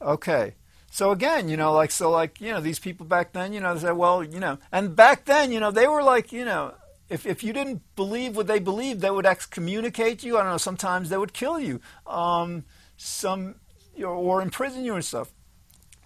Okay. 0.00 0.54
So 0.92 1.10
again, 1.10 1.48
you 1.48 1.56
know, 1.56 1.72
like 1.72 1.90
so, 1.90 2.08
like 2.08 2.40
you 2.40 2.52
know, 2.52 2.60
these 2.60 2.78
people 2.78 3.04
back 3.04 3.32
then, 3.32 3.52
you 3.52 3.58
know, 3.58 3.74
they 3.74 3.80
said, 3.80 3.96
well, 3.96 4.22
you 4.22 4.38
know, 4.38 4.58
and 4.70 4.94
back 4.94 5.24
then, 5.24 5.50
you 5.50 5.58
know, 5.58 5.72
they 5.72 5.88
were 5.88 6.04
like, 6.04 6.30
you 6.30 6.44
know, 6.44 6.74
if, 7.10 7.26
if 7.26 7.42
you 7.42 7.52
didn't 7.52 7.82
believe 7.96 8.36
what 8.36 8.46
they 8.46 8.60
believed, 8.60 9.00
they 9.00 9.10
would 9.10 9.26
excommunicate 9.26 10.22
you. 10.22 10.38
I 10.38 10.42
don't 10.42 10.52
know. 10.52 10.58
Sometimes 10.58 11.10
they 11.10 11.18
would 11.18 11.32
kill 11.32 11.58
you, 11.58 11.80
um, 12.06 12.64
some 12.96 13.56
or 14.02 14.40
imprison 14.40 14.84
you 14.84 14.94
and 14.94 15.04
stuff. 15.04 15.32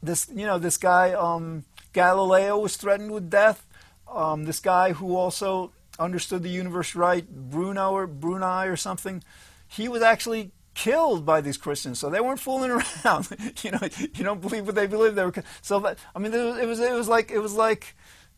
This 0.02 0.28
you 0.34 0.46
know 0.46 0.58
this 0.58 0.76
guy 0.76 1.12
um, 1.12 1.64
Galileo 1.92 2.58
was 2.58 2.76
threatened 2.76 3.12
with 3.12 3.30
death. 3.30 3.66
Um, 4.10 4.44
this 4.44 4.60
guy 4.60 4.92
who 4.92 5.16
also 5.16 5.72
understood 5.98 6.42
the 6.42 6.50
universe 6.50 6.94
right, 6.94 7.26
Bruno 7.28 7.92
or 7.92 8.06
Bruni 8.06 8.68
or 8.68 8.76
something, 8.76 9.22
he 9.68 9.88
was 9.88 10.02
actually 10.02 10.52
killed 10.74 11.24
by 11.24 11.40
these 11.40 11.56
Christians. 11.56 11.98
So 11.98 12.10
they 12.10 12.20
weren't 12.20 12.40
fooling 12.40 12.70
around. 13.04 13.28
you 13.62 13.70
know, 13.70 13.80
you 13.98 14.24
don't 14.24 14.40
believe 14.40 14.66
what 14.66 14.74
they 14.74 14.86
believe. 14.86 15.14
They 15.14 15.24
were 15.24 15.34
so. 15.62 15.94
I 16.14 16.18
mean, 16.18 16.32
it 16.32 16.66
was 16.66 16.80
it 16.80 16.92
was 16.92 17.08
like 17.08 17.30
it 17.30 17.38
was 17.38 17.54
like 17.54 17.94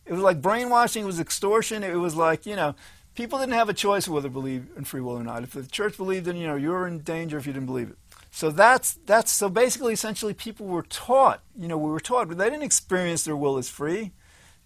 it 0.07 0.13
was 0.13 0.23
like 0.23 0.41
brainwashing, 0.41 1.03
it 1.03 1.07
was 1.07 1.21
extortion, 1.21 1.83
it 1.83 1.95
was 1.97 2.15
like, 2.15 2.47
you 2.47 2.57
know, 2.57 2.75
people 3.15 3.39
didn't 3.39 3.55
have 3.55 3.69
a 3.69 3.75
choice 3.75 4.07
whether 4.07 4.29
to 4.29 4.33
believe 4.33 4.69
in 4.77 4.85
free 4.85 5.01
will 5.01 5.19
or 5.19 5.25
not. 5.25 5.43
If 5.43 5.53
the 5.53 5.65
church 5.65 5.97
believed 5.97 6.29
in, 6.29 6.37
you 6.37 6.47
know, 6.47 6.55
you 6.55 6.71
were 6.71 6.87
in 6.87 7.01
danger 7.01 7.39
if 7.39 7.47
you 7.47 7.53
didn't 7.53 7.67
believe 7.67 7.91
it. 7.91 7.99
So 8.31 8.51
that's 8.51 8.99
that's 9.07 9.33
so 9.33 9.49
basically 9.49 9.95
essentially 9.95 10.35
people 10.35 10.67
were 10.67 10.83
taught, 10.83 11.41
you 11.59 11.67
know, 11.69 11.79
we 11.79 11.91
were 11.91 12.01
taught, 12.01 12.29
but 12.29 12.39
they 12.39 12.51
didn't 12.51 12.65
experience 12.65 13.25
their 13.25 13.37
will 13.37 13.57
as 13.57 13.69
free. 13.69 14.13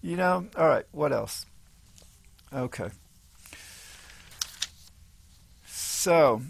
You 0.01 0.17
know, 0.17 0.47
all 0.57 0.67
right, 0.67 0.85
what 0.91 1.13
else? 1.13 1.45
Okay. 2.53 2.89
So, 5.65 6.41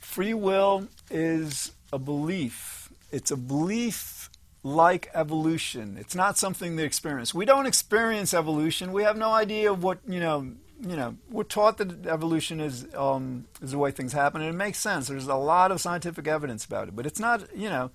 free 0.00 0.34
will 0.34 0.88
is 1.10 1.72
a 1.92 1.98
belief. 1.98 2.90
It's 3.12 3.30
a 3.30 3.36
belief 3.36 4.28
like 4.62 5.08
evolution. 5.14 5.96
It's 5.98 6.14
not 6.14 6.38
something 6.38 6.76
they 6.76 6.84
experience. 6.84 7.32
We 7.32 7.44
don't 7.44 7.66
experience 7.66 8.34
evolution. 8.34 8.92
We 8.92 9.02
have 9.04 9.16
no 9.16 9.32
idea 9.32 9.72
what 9.72 9.98
you 10.06 10.20
know. 10.20 10.52
You 10.80 10.94
know, 10.94 11.16
we're 11.28 11.42
taught 11.42 11.78
that 11.78 12.06
evolution 12.06 12.60
is 12.60 12.86
um, 12.94 13.46
is 13.60 13.72
the 13.72 13.78
way 13.78 13.90
things 13.90 14.12
happen, 14.12 14.42
and 14.42 14.50
it 14.50 14.56
makes 14.56 14.78
sense. 14.78 15.08
There's 15.08 15.26
a 15.26 15.34
lot 15.34 15.72
of 15.72 15.80
scientific 15.80 16.28
evidence 16.28 16.64
about 16.64 16.86
it, 16.86 16.94
but 16.94 17.04
it's 17.04 17.18
not. 17.18 17.42
You 17.56 17.68
know, 17.68 17.90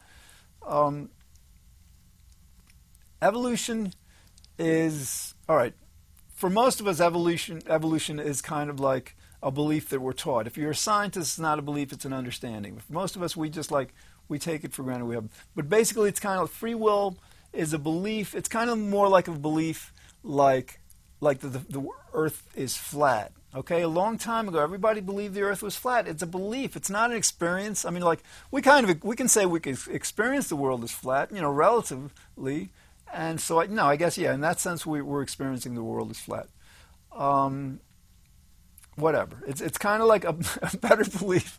um, 0.68 1.10
evolution 3.22 3.94
is 4.60 5.34
all 5.48 5.56
right. 5.56 5.74
For 6.34 6.50
most 6.50 6.82
of 6.82 6.88
us, 6.88 7.00
evolution 7.00 7.62
evolution 7.68 8.20
is 8.20 8.42
kind 8.42 8.70
of 8.70 8.82
like 8.82 9.16
a 9.42 9.50
belief 9.50 9.88
that 9.90 10.02
we're 10.02 10.12
taught. 10.12 10.46
If 10.46 10.58
you're 10.58 10.72
a 10.72 10.76
scientist, 10.76 11.36
it's 11.36 11.40
not 11.40 11.60
a 11.60 11.62
belief; 11.62 11.94
it's 11.94 12.04
an 12.04 12.12
understanding. 12.12 12.80
For 12.80 12.92
most 12.92 13.16
of 13.16 13.24
us, 13.24 13.38
we 13.38 13.50
just 13.50 13.72
like 13.72 13.94
we 14.34 14.40
take 14.40 14.64
it 14.64 14.74
for 14.74 14.82
granted. 14.82 15.06
We 15.06 15.14
have, 15.14 15.30
but 15.56 15.70
basically, 15.70 16.10
it's 16.10 16.20
kind 16.20 16.42
of 16.42 16.50
free 16.50 16.74
will 16.74 17.18
is 17.54 17.72
a 17.72 17.78
belief. 17.78 18.34
It's 18.34 18.50
kind 18.50 18.68
of 18.68 18.80
more 18.80 19.08
like 19.08 19.28
a 19.28 19.32
belief, 19.32 19.94
like 20.24 20.80
like 21.22 21.40
the, 21.40 21.50
the, 21.50 21.60
the 21.70 21.88
Earth 22.14 22.50
is 22.56 22.76
flat. 22.76 23.32
Okay, 23.56 23.84
a 23.84 23.88
long 23.88 24.18
time 24.18 24.48
ago, 24.48 24.58
everybody 24.60 25.02
believed 25.02 25.36
the 25.36 25.44
Earth 25.44 25.62
was 25.62 25.76
flat. 25.76 26.08
It's 26.08 26.24
a 26.24 26.28
belief. 26.28 26.76
It's 26.76 26.90
not 26.90 27.12
an 27.12 27.16
experience. 27.16 27.86
I 27.86 27.92
mean, 27.92 28.02
like 28.02 28.24
we 28.50 28.64
kind 28.64 28.90
of 28.90 29.04
we 29.04 29.16
can 29.16 29.28
say 29.28 29.46
we 29.46 29.60
can 29.60 29.78
experience 29.92 30.50
the 30.50 30.56
world 30.56 30.84
is 30.84 30.92
flat, 30.92 31.32
you 31.32 31.40
know, 31.40 31.52
relatively. 31.52 32.72
And 33.14 33.40
so, 33.40 33.62
I, 33.62 33.68
no, 33.68 33.86
I 33.86 33.98
guess 33.98 34.18
yeah. 34.18 34.34
In 34.34 34.42
that 34.42 34.60
sense, 34.60 34.84
we, 34.84 35.04
we're 35.04 35.22
experiencing 35.22 35.76
the 35.76 35.84
world 35.84 36.10
is 36.10 36.20
flat. 36.20 36.48
Um, 37.16 37.82
whatever. 38.96 39.38
It's 39.48 39.62
it's 39.62 39.78
kind 39.78 40.02
of 40.02 40.08
like 40.08 40.24
a, 40.24 40.30
a, 40.74 40.78
better 40.78 41.06
belief. 41.06 41.58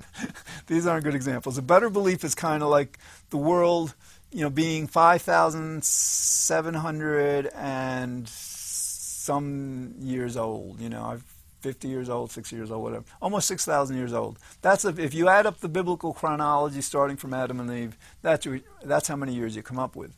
These 0.66 0.86
aren't 0.86 1.04
good 1.04 1.14
examples. 1.14 1.58
A 1.58 1.62
better 1.62 1.90
belief 1.90 2.24
is 2.24 2.34
kind 2.34 2.62
of 2.62 2.68
like 2.68 2.98
the 3.30 3.36
world, 3.36 3.94
you 4.32 4.40
know, 4.40 4.50
being 4.50 4.86
five 4.86 5.22
thousand 5.22 5.84
seven 5.84 6.74
hundred 6.74 7.46
and 7.54 8.28
some 8.28 9.94
years 10.00 10.36
old. 10.36 10.80
You 10.80 10.88
know, 10.88 11.04
I've 11.04 11.24
50 11.64 11.88
years 11.88 12.10
old, 12.10 12.30
60 12.30 12.56
years 12.56 12.70
old, 12.70 12.82
whatever, 12.82 13.04
almost 13.22 13.48
6,000 13.48 13.96
years 13.96 14.12
old. 14.12 14.38
That's 14.60 14.84
a, 14.84 14.90
if 15.00 15.14
you 15.14 15.30
add 15.30 15.46
up 15.46 15.60
the 15.60 15.68
biblical 15.68 16.12
chronology 16.12 16.82
starting 16.82 17.16
from 17.16 17.32
Adam 17.32 17.58
and 17.58 17.70
Eve, 17.70 17.96
that's, 18.20 18.46
that's 18.84 19.08
how 19.08 19.16
many 19.16 19.32
years 19.32 19.56
you 19.56 19.62
come 19.62 19.78
up 19.78 19.96
with. 19.96 20.12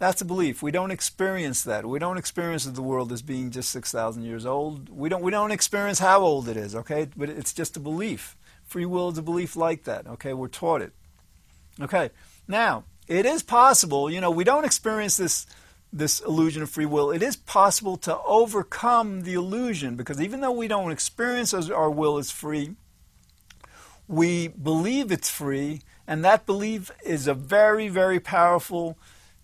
That's 0.00 0.20
a 0.20 0.24
belief. 0.24 0.60
We 0.60 0.72
don't 0.72 0.90
experience 0.90 1.62
that. 1.62 1.86
We 1.86 2.00
don't 2.00 2.18
experience 2.18 2.64
the 2.64 2.82
world 2.82 3.12
as 3.12 3.22
being 3.22 3.52
just 3.52 3.70
6,000 3.70 4.24
years 4.24 4.44
old. 4.44 4.88
We 4.88 5.08
don't, 5.08 5.22
we 5.22 5.30
don't 5.30 5.52
experience 5.52 6.00
how 6.00 6.22
old 6.22 6.48
it 6.48 6.56
is, 6.56 6.74
okay? 6.74 7.06
But 7.16 7.30
it's 7.30 7.52
just 7.52 7.76
a 7.76 7.80
belief. 7.80 8.36
Free 8.66 8.86
will 8.86 9.10
is 9.10 9.18
a 9.18 9.22
belief 9.22 9.56
like 9.56 9.84
that, 9.84 10.06
okay? 10.06 10.34
We're 10.34 10.48
taught 10.48 10.82
it. 10.82 10.92
Okay, 11.80 12.10
now, 12.48 12.84
it 13.08 13.26
is 13.26 13.42
possible, 13.42 14.10
you 14.10 14.20
know, 14.20 14.30
we 14.30 14.44
don't 14.44 14.64
experience 14.64 15.16
this, 15.16 15.46
this 15.92 16.20
illusion 16.20 16.62
of 16.62 16.70
free 16.70 16.86
will. 16.86 17.10
It 17.10 17.22
is 17.22 17.36
possible 17.36 17.96
to 17.98 18.18
overcome 18.22 19.22
the 19.22 19.34
illusion 19.34 19.96
because 19.96 20.20
even 20.20 20.40
though 20.40 20.52
we 20.52 20.68
don't 20.68 20.92
experience 20.92 21.52
our 21.52 21.90
will 21.90 22.16
as 22.16 22.30
free, 22.30 22.76
we 24.06 24.48
believe 24.48 25.10
it's 25.10 25.30
free, 25.30 25.80
and 26.06 26.24
that 26.24 26.46
belief 26.46 26.90
is 27.04 27.26
a 27.26 27.34
very, 27.34 27.88
very 27.88 28.20
powerful 28.20 28.98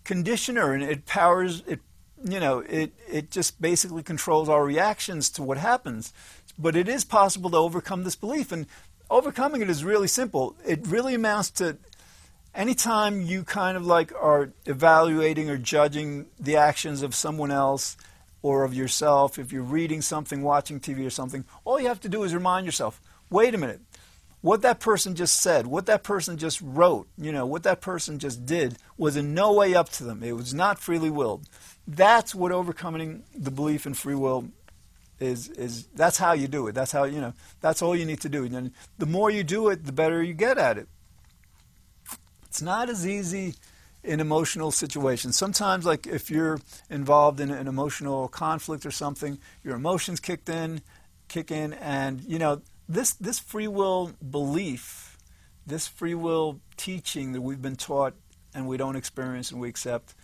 conditioner 0.04 0.72
and 0.72 0.83
it 0.83 1.06
powers 1.06 1.62
it 1.66 1.80
you 2.24 2.40
know 2.40 2.61
it 2.61 2.92
it 3.09 3.30
just 3.30 3.61
basically 3.61 4.02
controls 4.02 4.48
our 4.48 4.64
reactions 4.64 5.30
to 5.30 5.42
what 5.42 5.59
happens 5.59 6.12
but 6.59 6.76
it 6.76 6.88
is 6.88 7.04
possible 7.04 7.50
to 7.50 7.56
overcome 7.56 8.02
this 8.04 8.16
belief 8.16 8.50
and 8.52 8.66
overcoming 9.11 9.61
it 9.61 9.68
is 9.68 9.85
really 9.85 10.09
simple 10.09 10.57
it 10.64 10.87
really 10.87 11.14
amounts 11.14 11.51
to 11.51 11.77
anytime 12.55 13.20
you 13.20 13.42
kind 13.42 13.77
of 13.77 13.85
like 13.85 14.12
are 14.14 14.53
evaluating 14.66 15.51
or 15.51 15.59
judging 15.59 16.27
the 16.38 16.57
actions 16.57 17.03
of 17.03 17.14
someone 17.14 17.51
else 17.51 17.96
or 18.42 18.64
of 18.64 18.73
yourself 18.73 19.38
if 19.38 19.53
you're 19.53 19.62
reading 19.62 20.01
something 20.01 20.42
watching 20.42 20.79
tv 20.81 21.07
or 21.07 21.11
something 21.11 21.44
all 21.64 21.81
you 21.81 21.88
have 21.88 22.01
to 22.01 22.09
do 22.09 22.23
is 22.23 22.33
remind 22.33 22.64
yourself 22.64 23.01
wait 23.31 23.55
a 23.55 23.59
minute 23.59 23.81
what 24.42 24.62
that 24.62 24.81
person 24.81 25.14
just 25.14 25.40
said, 25.42 25.66
what 25.66 25.87
that 25.87 26.03
person 26.03 26.38
just 26.38 26.61
wrote, 26.62 27.07
you 27.18 27.31
know, 27.31 27.44
what 27.44 27.62
that 27.64 27.81
person 27.81 28.18
just 28.18 28.46
did 28.46 28.79
was 28.96 29.16
in 29.16 29.35
no 29.35 29.53
way 29.53 29.75
up 29.75 29.90
to 29.90 30.05
them. 30.05 30.23
It 30.23 30.33
was 30.33 30.55
not 30.55 30.79
freely 30.79 31.11
willed. 31.11 31.46
That's 31.87 32.35
what 32.35 32.53
overcoming 32.53 33.25
the 33.37 33.51
belief 33.51 33.85
in 33.85 33.94
free 33.94 34.14
will 34.14 34.49
is 35.20 35.48
is 35.50 35.87
that's 35.94 36.18
how 36.18 36.33
you 36.33 36.48
do 36.48 36.66
it. 36.66 36.74
That's 36.74 36.92
how, 36.92 37.04
you 37.04 37.20
know, 37.20 37.35
that's 37.61 37.83
all 37.83 37.94
you 37.94 38.06
need 38.06 38.20
to 38.22 38.28
do. 38.28 38.44
And 38.44 38.72
the 38.98 39.06
more 39.06 39.30
you 39.30 39.44
do 39.44 39.68
it, 39.68 39.85
the 39.85 39.92
better 39.92 40.22
you 40.22 40.35
get 40.35 40.59
at 40.59 40.78
it. 40.78 40.88
It's 42.46 42.62
not 42.62 42.88
as 42.88 43.06
easy 43.06 43.54
in 44.02 44.18
emotional 44.18 44.70
situations. 44.70 45.37
Sometimes 45.37 45.85
like 45.85 46.06
if 46.06 46.30
you're 46.30 46.59
involved 46.88 47.38
in 47.38 47.50
an 47.50 47.68
emotional 47.68 48.28
conflict 48.28 48.87
or 48.87 48.90
something, 48.90 49.38
your 49.62 49.76
emotions 49.76 50.20
kicked 50.20 50.48
in, 50.48 50.80
kick 51.28 51.50
in 51.50 51.74
and 51.74 52.22
you 52.22 52.38
know 52.38 52.62
this 52.88 53.12
this 53.12 53.38
free 53.38 53.68
will 53.68 54.12
belief, 54.30 55.18
this 55.66 55.87
free 55.87 56.14
will 56.14 56.61
teaching 56.76 57.33
that 57.33 57.42
we've 57.42 57.62
been 57.62 57.76
taught 57.76 58.14
and 58.54 58.66
we 58.66 58.76
don't 58.76 58.96
experience 58.96 59.52
and 59.52 59.61
we 59.61 59.68
accept 59.68 60.14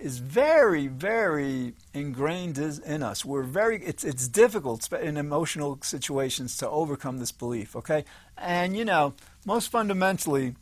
is 0.00 0.18
very, 0.18 0.86
very 0.86 1.74
ingrained 1.92 2.58
in 2.58 3.02
us. 3.02 3.24
We're 3.24 3.42
very, 3.42 3.82
it's, 3.84 4.04
it's 4.04 4.28
difficult 4.28 4.92
in 4.92 5.16
emotional 5.16 5.78
situations 5.82 6.56
to 6.58 6.68
overcome 6.68 7.18
this 7.18 7.32
belief, 7.32 7.74
okay? 7.76 8.04
And, 8.36 8.76
you 8.76 8.84
know, 8.84 9.14
most 9.44 9.70
fundamentally, 9.70 10.54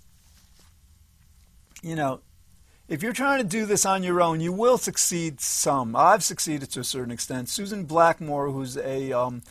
you 1.83 1.97
know, 1.97 2.21
if 2.89 3.03
you're 3.03 3.13
trying 3.13 3.43
to 3.43 3.49
do 3.49 3.67
this 3.67 3.85
on 3.85 4.03
your 4.03 4.21
own, 4.23 4.41
you 4.41 4.53
will 4.53 4.79
succeed 4.79 5.41
some. 5.41 5.97
I've 5.97 6.23
succeeded 6.23 6.71
to 6.71 6.81
a 6.81 6.85
certain 6.85 7.11
extent. 7.11 7.49
Susan 7.49 7.85
Blackmore, 7.85 8.51
who's 8.51 8.77
a 8.77 9.13
um, 9.13 9.43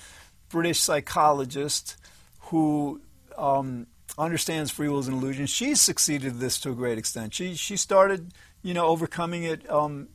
British 0.49 0.79
psychologist 0.79 1.97
who 2.39 3.01
um, 3.37 3.87
understands 4.17 4.71
free 4.71 4.87
will 4.87 4.99
as 4.99 5.07
an 5.07 5.15
illusion. 5.15 5.47
She's 5.47 5.81
succeeded 5.81 6.39
this 6.39 6.59
to 6.61 6.71
a 6.71 6.75
great 6.75 6.97
extent. 6.97 7.33
She 7.33 7.55
she 7.55 7.75
started, 7.75 8.33
you 8.65 8.73
know, 8.73 8.87
overcoming 8.87 9.43
it 9.43 9.69
um, 9.69 10.07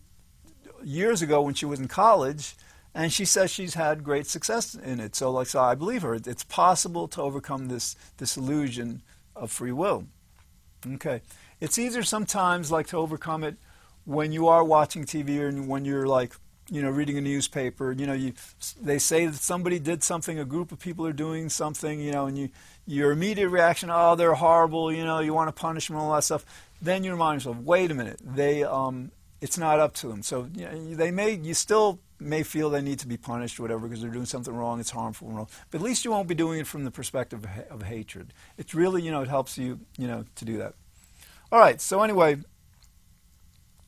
years 0.83 1.23
ago 1.23 1.41
when 1.41 1.55
she 1.55 1.65
was 1.65 1.79
in 1.79 1.87
college, 1.87 2.57
and 2.93 3.13
she 3.13 3.25
says 3.25 3.49
she's 3.49 3.75
had 3.75 4.03
great 4.03 4.27
success 4.27 4.75
in 4.75 4.99
it. 4.99 5.15
So, 5.15 5.31
like, 5.31 5.47
so 5.47 5.61
I 5.61 5.77
believe 5.77 6.03
her. 6.03 6.15
It's 6.15 6.43
possible 6.43 7.07
to 7.09 7.23
overcome 7.23 7.69
this 7.69 7.95
this 8.17 8.37
illusion 8.37 9.03
of 9.37 9.53
free 9.53 9.71
will. 9.71 10.07
Okay. 10.95 11.23
It's 11.61 11.79
easier 11.79 12.03
sometimes, 12.03 12.73
like, 12.73 12.89
to 12.89 12.97
overcome 12.97 13.45
it 13.45 13.55
when 14.05 14.33
you 14.33 14.49
are 14.49 14.65
watching 14.65 15.05
TV 15.05 15.39
or 15.39 15.53
when 15.63 15.85
you're, 15.85 16.09
like, 16.09 16.33
you 16.69 16.83
know, 16.83 16.91
reading 16.91 17.19
a 17.19 17.21
newspaper. 17.21 17.93
You 17.93 18.09
know, 18.09 18.15
you 18.15 18.33
they 18.83 18.99
say 18.99 19.27
that 19.27 19.37
somebody 19.37 19.79
did 19.79 20.03
something, 20.03 20.41
a 20.41 20.45
group 20.45 20.73
of 20.73 20.81
people 20.81 21.07
are 21.07 21.13
doing 21.13 21.51
something, 21.51 22.01
you 22.01 22.11
know, 22.11 22.27
and 22.27 22.37
you 22.37 22.49
your 22.85 23.13
immediate 23.13 23.51
reaction, 23.51 23.91
oh, 23.93 24.17
they're 24.17 24.35
horrible, 24.35 24.93
you 24.93 25.05
know, 25.05 25.21
you 25.21 25.33
want 25.33 25.47
to 25.49 25.53
punish 25.53 25.87
them 25.87 25.95
and 25.97 26.03
all 26.03 26.15
that 26.15 26.25
stuff. 26.25 26.45
Then 26.83 27.05
you 27.05 27.13
remind 27.13 27.41
yourself, 27.41 27.59
wait 27.59 27.91
a 27.91 27.95
minute, 27.95 28.21
they, 28.25 28.65
um, 28.65 29.11
it's 29.41 29.59
not 29.59 29.79
up 29.79 29.95
to 29.95 30.09
them. 30.09 30.23
So 30.23 30.49
you 30.55 30.65
know, 30.65 30.95
they 30.95 31.11
may, 31.11 31.33
you 31.33 31.55
still 31.55 32.01
may 32.19 32.43
feel 32.43 32.71
they 32.71 32.83
need 32.83 32.99
to 33.01 33.07
be 33.07 33.17
punished 33.17 33.59
or 33.59 33.63
whatever 33.63 33.87
because 33.87 34.03
they're 34.03 34.11
doing 34.11 34.27
something 34.27 34.55
wrong, 34.55 34.81
it's 34.81 34.91
harmful 34.91 35.29
and 35.29 35.37
wrong. 35.37 35.49
But 35.71 35.81
at 35.81 35.85
least 35.85 36.05
you 36.05 36.11
won't 36.11 36.29
be 36.29 36.35
doing 36.35 36.61
it 36.61 36.67
from 36.67 36.85
the 36.85 36.91
perspective 36.91 37.45
of, 37.45 37.81
of 37.81 37.83
hatred. 37.87 38.33
It's 38.59 38.75
really, 38.75 39.03
you 39.03 39.11
know, 39.11 39.23
it 39.23 39.29
helps 39.29 39.57
you, 39.59 39.81
you 39.99 40.07
know, 40.07 40.25
to 40.37 40.45
do 40.45 40.59
that. 40.59 40.75
All 41.53 41.59
right. 41.59 41.81
So 41.81 42.03
anyway, 42.03 42.39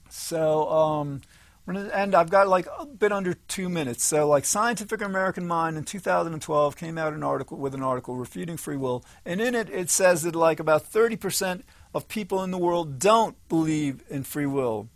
so 0.09 0.69
um, 0.69 1.23
and 1.67 2.15
I've 2.15 2.31
got 2.31 2.49
like 2.49 2.67
a 2.79 2.87
bit 2.87 3.13
under 3.13 3.35
two 3.35 3.69
minutes. 3.69 4.05
So, 4.05 4.27
like 4.29 4.45
Scientific 4.45 5.01
American 5.01 5.47
Mind 5.47 5.77
in 5.77 5.85
2012 5.85 6.77
came 6.77 6.99
out 6.99 7.13
an 7.13 7.23
article 7.23 7.57
with 7.57 7.75
an 7.75 7.83
article 7.83 8.17
refuting 8.17 8.57
free 8.57 8.77
will, 8.77 9.05
and 9.25 9.41
in 9.41 9.55
it 9.55 9.71
it 9.71 9.89
says 9.89 10.23
that 10.23 10.35
like 10.35 10.59
about 10.59 10.91
30% 10.91 11.63
of 11.95 12.09
people 12.09 12.43
in 12.43 12.51
the 12.51 12.59
world 12.59 12.99
don't 12.99 13.37
believe 13.49 14.03
in 14.09 14.25
free 14.25 14.47
will. 14.47 14.89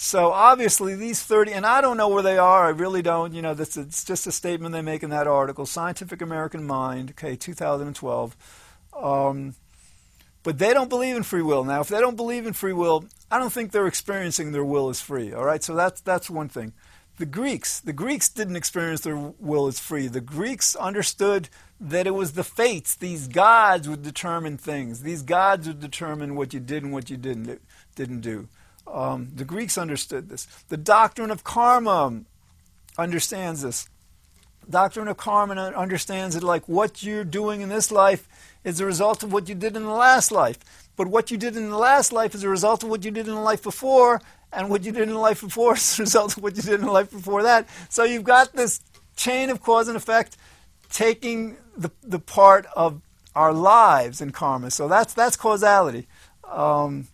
So 0.00 0.30
obviously 0.30 0.94
these 0.94 1.22
30, 1.22 1.52
and 1.52 1.66
I 1.66 1.80
don't 1.80 1.96
know 1.96 2.08
where 2.08 2.22
they 2.22 2.38
are. 2.38 2.66
I 2.66 2.70
really 2.70 3.02
don't. 3.02 3.34
You 3.34 3.42
know, 3.42 3.52
this 3.52 3.76
it's 3.76 4.04
just 4.04 4.28
a 4.28 4.32
statement 4.32 4.72
they 4.72 4.80
make 4.80 5.02
in 5.02 5.10
that 5.10 5.26
article, 5.26 5.66
Scientific 5.66 6.22
American 6.22 6.64
Mind, 6.64 7.10
okay, 7.10 7.34
2012. 7.34 8.36
Um, 8.96 9.54
but 10.44 10.58
they 10.58 10.72
don't 10.72 10.88
believe 10.88 11.16
in 11.16 11.24
free 11.24 11.42
will. 11.42 11.64
Now, 11.64 11.80
if 11.80 11.88
they 11.88 12.00
don't 12.00 12.16
believe 12.16 12.46
in 12.46 12.52
free 12.52 12.72
will, 12.72 13.06
I 13.28 13.38
don't 13.38 13.52
think 13.52 13.72
they're 13.72 13.88
experiencing 13.88 14.52
their 14.52 14.64
will 14.64 14.88
as 14.88 15.00
free. 15.00 15.32
All 15.32 15.44
right, 15.44 15.62
so 15.62 15.74
that's 15.74 16.00
that's 16.00 16.30
one 16.30 16.48
thing. 16.48 16.72
The 17.18 17.26
Greeks, 17.26 17.80
the 17.80 17.92
Greeks 17.92 18.28
didn't 18.28 18.54
experience 18.54 19.00
their 19.00 19.16
will 19.16 19.66
as 19.66 19.80
free. 19.80 20.06
The 20.06 20.20
Greeks 20.20 20.76
understood 20.76 21.48
that 21.80 22.06
it 22.06 22.12
was 22.12 22.32
the 22.32 22.44
fates, 22.44 22.94
these 22.94 23.26
gods 23.26 23.88
would 23.88 24.02
determine 24.02 24.56
things. 24.56 25.02
These 25.02 25.22
gods 25.22 25.66
would 25.66 25.80
determine 25.80 26.36
what 26.36 26.54
you 26.54 26.60
did 26.60 26.84
and 26.84 26.92
what 26.92 27.10
you 27.10 27.16
didn't 27.16 27.60
didn't 27.96 28.20
do. 28.20 28.48
Um, 28.86 29.30
the 29.34 29.44
Greeks 29.44 29.76
understood 29.76 30.28
this. 30.28 30.46
The 30.68 30.76
doctrine 30.76 31.30
of 31.30 31.42
karma 31.44 32.22
understands 32.96 33.62
this. 33.62 33.88
Doctrine 34.70 35.08
of 35.08 35.16
karma 35.16 35.54
understands 35.54 36.34
that 36.34 36.44
like 36.44 36.68
what 36.68 37.02
you're 37.02 37.24
doing 37.24 37.62
in 37.62 37.68
this 37.68 37.90
life 37.90 38.28
is 38.64 38.80
a 38.80 38.86
result 38.86 39.22
of 39.22 39.32
what 39.32 39.48
you 39.48 39.54
did 39.54 39.76
in 39.76 39.82
the 39.82 39.90
last 39.90 40.30
life. 40.30 40.58
But 40.96 41.08
what 41.08 41.30
you 41.30 41.36
did 41.36 41.56
in 41.56 41.70
the 41.70 41.78
last 41.78 42.12
life 42.12 42.34
is 42.34 42.42
a 42.42 42.48
result 42.48 42.82
of 42.82 42.90
what 42.90 43.04
you 43.04 43.10
did 43.10 43.28
in 43.28 43.34
the 43.34 43.40
life 43.40 43.62
before, 43.62 44.20
and 44.52 44.70
what 44.70 44.84
you 44.84 44.92
did 44.92 45.08
in 45.08 45.14
life 45.14 45.40
before 45.40 45.74
is 45.76 45.98
a 45.98 46.02
result 46.02 46.36
of 46.36 46.42
what 46.42 46.56
you 46.56 46.62
did 46.62 46.80
in 46.80 46.86
life 46.86 47.10
before 47.10 47.42
that. 47.42 47.68
So 47.88 48.04
you've 48.04 48.24
got 48.24 48.52
this 48.52 48.80
chain 49.16 49.50
of 49.50 49.62
cause 49.62 49.88
and 49.88 49.96
effect 49.96 50.36
taking 50.90 51.56
the, 51.76 51.90
the 52.02 52.18
part 52.18 52.66
of 52.74 53.02
our 53.34 53.52
lives 53.52 54.20
in 54.20 54.30
karma. 54.30 54.70
So 54.70 54.88
that's, 54.88 55.14
that's 55.14 55.36
causality. 55.36 56.06
Um, 56.44 57.08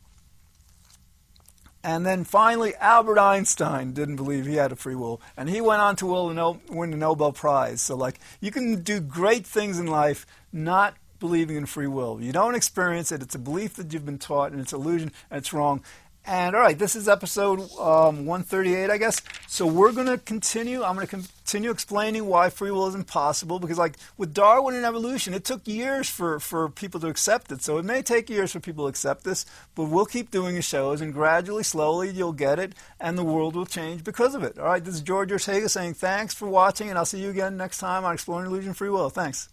and 1.84 2.06
then 2.06 2.24
finally, 2.24 2.74
Albert 2.76 3.18
Einstein 3.18 3.92
didn't 3.92 4.16
believe 4.16 4.46
he 4.46 4.54
had 4.54 4.72
a 4.72 4.76
free 4.76 4.94
will, 4.94 5.20
and 5.36 5.50
he 5.50 5.60
went 5.60 5.82
on 5.82 5.96
to 5.96 6.58
win 6.70 6.90
the 6.90 6.96
Nobel 6.96 7.30
Prize. 7.30 7.82
So, 7.82 7.94
like, 7.94 8.18
you 8.40 8.50
can 8.50 8.80
do 8.82 9.00
great 9.00 9.46
things 9.46 9.78
in 9.78 9.86
life, 9.86 10.24
not 10.50 10.94
believing 11.20 11.56
in 11.56 11.66
free 11.66 11.86
will. 11.86 12.22
You 12.22 12.32
don't 12.32 12.54
experience 12.54 13.12
it. 13.12 13.20
It's 13.20 13.34
a 13.34 13.38
belief 13.38 13.74
that 13.74 13.92
you've 13.92 14.06
been 14.06 14.18
taught, 14.18 14.52
and 14.52 14.62
it's 14.62 14.72
illusion, 14.72 15.12
and 15.30 15.38
it's 15.38 15.52
wrong. 15.52 15.82
And 16.26 16.56
all 16.56 16.62
right, 16.62 16.78
this 16.78 16.96
is 16.96 17.06
episode 17.06 17.60
um, 17.78 18.24
138, 18.24 18.88
I 18.88 18.96
guess. 18.96 19.20
So 19.46 19.66
we're 19.66 19.92
going 19.92 20.06
to 20.06 20.16
continue. 20.16 20.82
I'm 20.82 20.94
going 20.94 21.06
to 21.06 21.10
continue 21.10 21.70
explaining 21.70 22.24
why 22.24 22.48
free 22.48 22.70
will 22.70 22.86
is 22.86 22.94
impossible 22.94 23.58
because, 23.58 23.76
like 23.76 23.96
with 24.16 24.32
Darwin 24.32 24.74
and 24.74 24.86
evolution, 24.86 25.34
it 25.34 25.44
took 25.44 25.68
years 25.68 26.08
for, 26.08 26.40
for 26.40 26.70
people 26.70 26.98
to 27.00 27.08
accept 27.08 27.52
it. 27.52 27.62
So 27.62 27.76
it 27.76 27.84
may 27.84 28.00
take 28.00 28.30
years 28.30 28.52
for 28.52 28.60
people 28.60 28.86
to 28.86 28.88
accept 28.88 29.24
this, 29.24 29.44
but 29.74 29.84
we'll 29.84 30.06
keep 30.06 30.30
doing 30.30 30.54
the 30.54 30.62
shows, 30.62 31.02
and 31.02 31.12
gradually, 31.12 31.62
slowly, 31.62 32.08
you'll 32.08 32.32
get 32.32 32.58
it, 32.58 32.72
and 32.98 33.18
the 33.18 33.24
world 33.24 33.54
will 33.54 33.66
change 33.66 34.02
because 34.02 34.34
of 34.34 34.42
it. 34.42 34.58
All 34.58 34.64
right, 34.64 34.82
this 34.82 34.94
is 34.94 35.02
George 35.02 35.30
Ortega 35.30 35.68
saying 35.68 35.94
thanks 35.94 36.32
for 36.32 36.48
watching, 36.48 36.88
and 36.88 36.96
I'll 36.96 37.04
see 37.04 37.20
you 37.20 37.28
again 37.28 37.58
next 37.58 37.78
time 37.78 38.02
on 38.04 38.14
Exploring 38.14 38.46
Illusion 38.46 38.72
Free 38.72 38.88
Will. 38.88 39.10
Thanks. 39.10 39.50